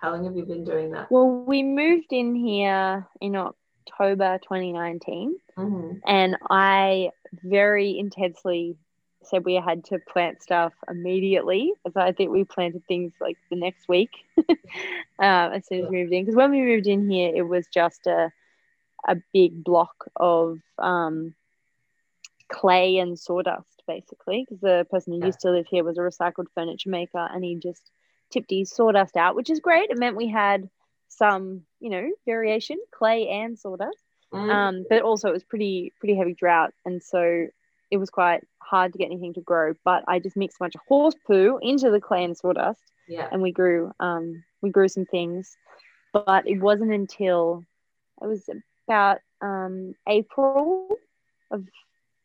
How 0.01 0.13
long 0.13 0.25
have 0.25 0.37
you 0.37 0.45
been 0.45 0.65
doing 0.65 0.93
that? 0.93 1.09
well 1.11 1.29
we 1.29 1.63
moved 1.63 2.13
in 2.13 2.35
here 2.35 3.07
in 3.21 3.37
october 3.37 4.39
2019 4.43 5.37
hmm 5.57 5.93
and 6.07 6.37
I 6.51 7.11
very 7.45 7.99
intensely 7.99 8.77
said 9.23 9.45
we 9.45 9.55
had 9.55 9.85
to 9.85 9.99
plant 9.99 10.43
stuff 10.43 10.73
immediately. 10.89 11.73
So 11.93 12.01
I 12.01 12.13
think 12.13 12.31
we 12.31 12.45
planted 12.45 12.83
things 12.87 13.13
like 13.21 13.37
the 13.51 13.57
next 13.57 13.89
week 13.89 14.11
um, 14.39 14.57
as 15.21 15.67
soon 15.67 15.85
as 15.85 15.91
we 15.91 16.03
moved 16.03 16.13
in. 16.13 16.25
Because 16.25 16.37
when 16.37 16.51
we 16.51 16.63
moved 16.63 16.87
in 16.87 17.09
here, 17.11 17.33
it 17.35 17.43
was 17.43 17.67
just 17.73 18.07
a 18.07 18.31
a 19.09 19.17
big 19.33 19.63
block 19.65 19.95
of 20.17 20.59
um, 20.79 21.35
clay 22.53 22.99
and 22.99 23.19
sawdust, 23.19 23.83
basically. 23.87 24.45
Because 24.45 24.61
the 24.61 24.87
person 24.91 25.13
who 25.13 25.21
Yeah. 25.21 25.27
used 25.27 25.41
to 25.41 25.51
live 25.51 25.67
here 25.71 25.85
was 25.85 25.99
a 25.99 26.03
recycled 26.03 26.47
furniture 26.55 26.91
maker, 26.91 27.29
and 27.33 27.45
he 27.45 27.57
just 27.57 27.91
tipped 28.31 28.51
his 28.51 28.71
sawdust 28.71 29.17
out, 29.17 29.37
which 29.37 29.51
is 29.51 29.61
great. 29.61 29.91
It 29.91 29.99
meant 29.99 30.17
we 30.17 30.29
had 30.29 30.69
some, 31.09 31.63
you 31.81 31.91
know, 31.91 32.11
variation, 32.27 32.79
clay 32.93 33.29
and 33.29 33.59
sawdust 33.59 33.99
Mm. 34.33 34.51
um, 34.51 34.85
but 34.89 35.03
also 35.03 35.29
it 35.29 35.33
was 35.33 35.45
pretty 35.45 35.93
pretty 35.99 36.15
heavy 36.15 36.35
drought, 36.35 36.73
and 36.85 37.03
so 37.03 37.47
it 37.91 37.97
was 37.97 38.11
quite 38.11 38.47
hard 38.59 38.93
to 38.93 38.99
get 38.99 39.07
anything 39.07 39.35
to 39.35 39.41
grow. 39.41 39.75
But 39.85 40.05
I 40.07 40.21
just 40.21 40.37
mixed 40.37 40.59
a 40.59 40.65
bunch 40.65 40.77
of 40.77 40.83
horse 40.87 41.17
poo 41.27 41.59
into 41.61 41.91
the 41.91 42.01
clay 42.01 42.25
and 42.25 42.37
sawdust, 42.37 42.81
yeah. 43.09 43.29
and 43.31 43.43
we 43.43 43.51
grew 43.51 43.93
um, 43.99 44.45
we 44.63 44.71
grew 44.71 44.89
some 44.89 45.05
things. 45.05 45.57
But 46.13 46.49
it 46.49 46.61
wasn't 46.61 46.93
until 46.93 47.65
it 48.23 48.27
was 48.27 48.49
about 48.87 49.19
um, 49.41 49.95
April 50.09 50.89
of 51.51 51.65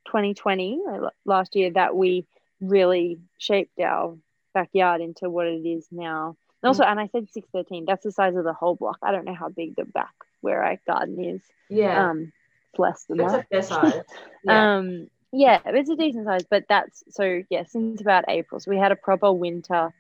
2020 0.06 0.82
uh, 0.88 1.10
last 1.26 1.56
year 1.56 1.72
that 1.72 1.96
we 1.96 2.28
really 2.62 3.18
shaped 3.40 3.80
our 3.80 4.16
backyard 4.56 5.02
into 5.02 5.30
what 5.30 5.46
it 5.46 5.68
is 5.68 5.88
now. 5.92 6.36
And 6.64 6.68
also, 6.68 6.84
and 6.84 7.00
I 7.00 7.08
said 7.08 7.28
613, 7.32 7.86
that's 7.86 8.04
the 8.04 8.12
size 8.12 8.36
of 8.36 8.44
the 8.44 8.54
whole 8.54 8.76
block. 8.76 8.98
I 9.04 9.12
don't 9.12 9.26
know 9.26 9.36
how 9.36 9.50
big 9.50 9.76
the 9.76 9.86
back 9.86 10.16
where 10.42 10.66
I 10.66 10.80
garden 10.88 11.24
is. 11.24 11.42
Yeah. 11.70 12.10
Um, 12.10 12.32
it's 12.72 12.80
less 12.80 13.04
than 13.04 13.20
it's 13.20 13.34
a 13.34 13.38
that. 13.38 13.50
fair 13.50 13.62
size. 13.62 14.02
Yeah. 14.44 14.78
Um, 14.78 15.08
yeah, 15.32 15.60
it's 15.66 15.90
a 15.90 15.96
decent 15.96 16.26
size, 16.26 16.46
but 16.50 16.66
that's 16.70 17.04
so 17.10 17.42
yeah, 17.50 17.64
since 17.66 18.00
about 18.00 18.26
April. 18.30 18.60
So 18.62 18.72
we 18.72 18.78
had 18.78 18.92
a 18.92 18.96
proper 18.96 19.34
winter. 19.34 19.94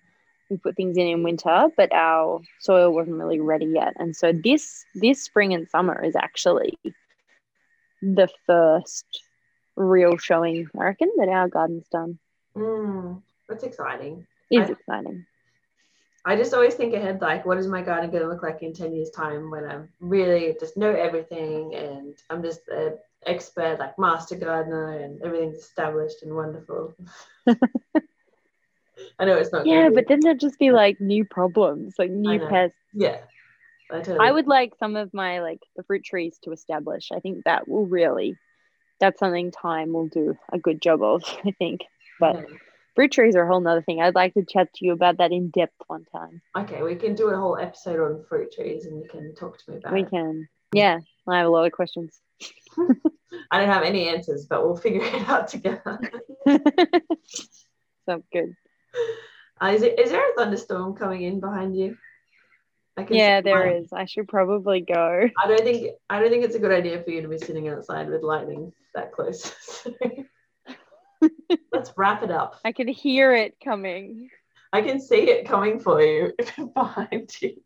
We 0.49 0.57
put 0.57 0.75
things 0.75 0.97
in 0.97 1.07
in 1.07 1.23
winter, 1.23 1.67
but 1.75 1.91
our 1.91 2.41
soil 2.61 2.93
wasn't 2.93 3.17
really 3.17 3.41
ready 3.41 3.65
yet. 3.65 3.95
And 3.97 4.15
so 4.15 4.31
this 4.31 4.85
this 4.93 5.23
spring 5.23 5.53
and 5.53 5.67
summer 5.67 6.01
is 6.03 6.15
actually 6.15 6.77
the 8.01 8.29
first 8.45 9.05
real 9.75 10.17
showing, 10.17 10.69
I 10.79 10.83
reckon, 10.83 11.11
that 11.17 11.27
our 11.27 11.49
garden's 11.49 11.87
done. 11.89 12.19
Mm. 12.55 13.21
That's 13.49 13.63
exciting. 13.63 14.25
Is 14.51 14.69
I- 14.69 14.71
exciting. 14.71 15.25
I 16.27 16.35
just 16.35 16.55
always 16.55 16.73
think 16.73 16.95
ahead, 16.95 17.21
like, 17.21 17.45
what 17.45 17.59
is 17.59 17.67
my 17.67 17.83
garden 17.83 18.09
going 18.09 18.23
to 18.23 18.29
look 18.29 18.41
like 18.41 18.63
in 18.63 18.73
10 18.73 18.95
years' 18.95 19.11
time 19.11 19.51
when 19.51 19.63
I'm 19.63 19.89
really 19.99 20.55
just 20.59 20.75
know 20.75 20.89
everything 20.89 21.75
and 21.75 22.17
I'm 22.31 22.41
just 22.41 22.67
an 22.67 22.97
expert, 23.27 23.77
like 23.77 23.99
master 23.99 24.35
gardener, 24.35 24.97
and 24.97 25.21
everything's 25.21 25.57
established 25.57 26.23
and 26.23 26.35
wonderful. 26.35 26.95
I 29.19 29.25
know 29.25 29.37
it's 29.37 29.51
not. 29.51 29.67
Yeah, 29.67 29.89
but 29.93 30.07
then 30.07 30.19
there'd 30.21 30.39
just 30.39 30.57
be 30.57 30.71
like 30.71 30.99
new 30.99 31.25
problems, 31.25 31.93
like 31.99 32.09
new 32.09 32.39
pests. 32.39 32.75
yeah, 32.93 33.17
I, 33.91 33.99
totally, 33.99 34.27
I 34.27 34.31
would 34.31 34.47
like 34.47 34.73
some 34.79 34.95
of 34.95 35.13
my 35.13 35.41
like 35.41 35.59
the 35.75 35.83
fruit 35.83 36.03
trees 36.03 36.39
to 36.43 36.51
establish. 36.51 37.09
I 37.13 37.19
think 37.19 37.43
that 37.45 37.67
will 37.67 37.85
really 37.85 38.35
that's 38.99 39.19
something 39.19 39.51
time 39.51 39.93
will 39.93 40.07
do 40.07 40.35
a 40.51 40.57
good 40.57 40.81
job 40.81 41.03
of, 41.03 41.23
I 41.45 41.51
think. 41.51 41.81
But. 42.19 42.47
Fruit 42.95 43.11
trees 43.11 43.35
are 43.35 43.43
a 43.43 43.47
whole 43.47 43.59
nother 43.59 43.81
thing. 43.81 44.01
I'd 44.01 44.15
like 44.15 44.33
to 44.33 44.45
chat 44.45 44.73
to 44.73 44.85
you 44.85 44.93
about 44.93 45.17
that 45.17 45.31
in 45.31 45.49
depth 45.49 45.75
one 45.87 46.05
time. 46.11 46.41
Okay, 46.57 46.81
we 46.81 46.95
can 46.95 47.15
do 47.15 47.29
a 47.29 47.37
whole 47.37 47.57
episode 47.57 47.99
on 47.99 48.23
fruit 48.27 48.51
trees, 48.51 48.85
and 48.85 49.01
you 49.01 49.07
can 49.09 49.35
talk 49.35 49.57
to 49.57 49.71
me 49.71 49.77
about 49.77 49.93
We 49.93 50.01
it. 50.03 50.09
can. 50.09 50.47
Yeah, 50.73 50.99
I 51.27 51.37
have 51.37 51.47
a 51.47 51.49
lot 51.49 51.65
of 51.65 51.71
questions. 51.71 52.19
I 53.51 53.59
don't 53.59 53.69
have 53.69 53.83
any 53.83 54.09
answers, 54.09 54.45
but 54.49 54.65
we'll 54.65 54.75
figure 54.77 55.03
it 55.03 55.29
out 55.29 55.47
together. 55.47 55.99
Sounds 58.05 58.25
good. 58.31 58.55
Uh, 59.61 59.67
is, 59.67 59.83
it, 59.83 59.99
is 59.99 60.11
there 60.11 60.31
a 60.31 60.35
thunderstorm 60.35 60.95
coming 60.95 61.23
in 61.23 61.39
behind 61.39 61.77
you? 61.77 61.97
I 62.97 63.03
can 63.03 63.15
Yeah, 63.17 63.41
there 63.41 63.67
is. 63.77 63.91
I 63.91 64.05
should 64.05 64.27
probably 64.27 64.81
go. 64.81 65.29
I 65.43 65.47
don't 65.47 65.63
think 65.63 65.91
I 66.09 66.19
don't 66.19 66.29
think 66.29 66.45
it's 66.45 66.55
a 66.55 66.59
good 66.59 66.71
idea 66.71 67.01
for 67.03 67.09
you 67.09 67.21
to 67.21 67.27
be 67.27 67.37
sitting 67.37 67.67
outside 67.67 68.09
with 68.09 68.23
lightning 68.23 68.71
that 68.93 69.11
close. 69.11 69.53
Let's 71.85 71.95
wrap 71.99 72.23
it 72.23 72.31
up. 72.31 72.55
I 72.65 72.71
can 72.71 72.87
hear 72.87 73.31
it 73.35 73.57
coming. 73.63 74.31
I 74.73 74.81
can 74.81 74.99
see 74.99 75.29
it 75.29 75.47
coming 75.47 75.79
for 75.79 76.01
you 76.01 76.33
behind 76.73 77.31
you. 77.39 77.61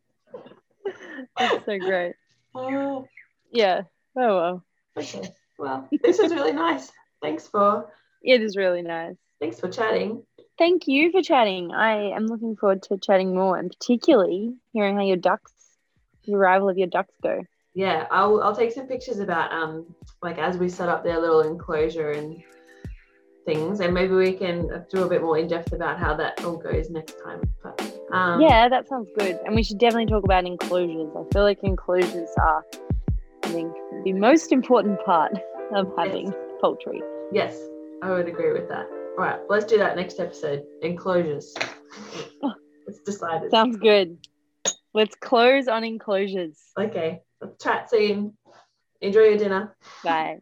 That's 1.38 1.64
so 1.66 1.80
great. 1.80 2.16
Oh, 2.54 3.08
Yeah. 3.50 3.84
Oh 4.18 4.36
well. 4.36 4.64
okay. 4.98 5.22
Well, 5.58 5.88
this 6.04 6.20
is 6.20 6.34
really 6.34 6.52
nice. 6.52 6.92
Thanks 7.22 7.48
for 7.48 7.94
It 8.22 8.42
is 8.42 8.58
really 8.58 8.82
nice. 8.82 9.16
thanks 9.40 9.58
for 9.58 9.70
chatting. 9.70 10.24
Thank 10.58 10.86
you 10.90 11.14
for 11.14 11.22
chatting. 11.22 11.72
I 11.72 12.12
am 12.12 12.28
looking 12.28 12.58
forward 12.58 12.84
to 12.84 12.98
chatting 12.98 13.34
more 13.34 13.58
and 13.58 13.72
particularly 13.72 14.56
hearing 14.74 14.98
how 14.98 15.04
your 15.04 15.16
ducks, 15.16 15.54
the 16.26 16.36
arrival 16.36 16.68
of 16.68 16.78
your 16.78 16.88
ducks 16.90 17.14
go. 17.24 17.46
Yeah, 17.74 18.06
I'll 18.12 18.42
I'll 18.42 18.56
take 18.56 18.74
some 18.74 18.86
pictures 18.88 19.20
about 19.20 19.54
um 19.54 19.96
like 20.22 20.38
as 20.40 20.58
we 20.58 20.68
set 20.68 20.90
up 20.90 21.06
their 21.06 21.22
little 21.22 21.40
enclosure 21.40 22.12
and 22.12 22.44
things, 23.50 23.80
and 23.80 23.94
maybe 23.94 24.14
we 24.14 24.34
can 24.34 24.86
do 24.90 25.04
a 25.04 25.10
bit 25.10 25.24
more 25.24 25.38
in 25.38 25.48
depth 25.48 25.74
about 25.74 25.98
how 25.98 26.16
that 26.16 26.44
all 26.44 26.58
goes 26.58 26.90
next 26.92 27.16
time. 27.24 27.42
But 27.64 27.82
um, 28.12 28.40
yeah, 28.40 28.70
that 28.70 28.88
sounds 28.88 29.10
good. 29.18 29.40
And 29.44 29.56
we 29.56 29.64
should 29.64 29.80
definitely 29.80 30.06
talk 30.06 30.24
about 30.24 30.46
enclosures. 30.46 31.10
I 31.18 31.24
feel 31.34 31.44
like 31.44 31.64
enclosures 31.64 32.30
are, 32.38 32.64
I 33.44 33.48
think, 33.48 33.76
the 34.04 34.14
most 34.14 34.52
important 34.52 35.04
part 35.04 35.34
of 35.74 35.92
having 35.98 36.32
poultry. 36.62 37.02
Yes, 37.32 37.60
I 38.04 38.12
would 38.12 38.28
agree 38.28 38.54
with 38.54 38.70
that. 38.70 38.86
All 39.18 39.26
right, 39.26 39.40
let's 39.50 39.66
do 39.66 39.80
that 39.80 39.96
next 39.96 40.20
episode. 40.20 40.64
Enclosures. 40.84 41.56
it's 42.88 43.00
decided. 43.00 43.50
Sounds 43.50 43.78
good. 43.78 44.20
Let's 44.94 45.16
close 45.16 45.68
on 45.68 45.84
enclosures. 45.84 46.58
Okay, 46.78 47.22
let's 47.42 47.64
chat 47.64 47.90
soon. 47.90 48.38
Enjoy 49.02 49.22
your 49.22 49.38
dinner. 49.38 49.76
Bye. 50.04 50.40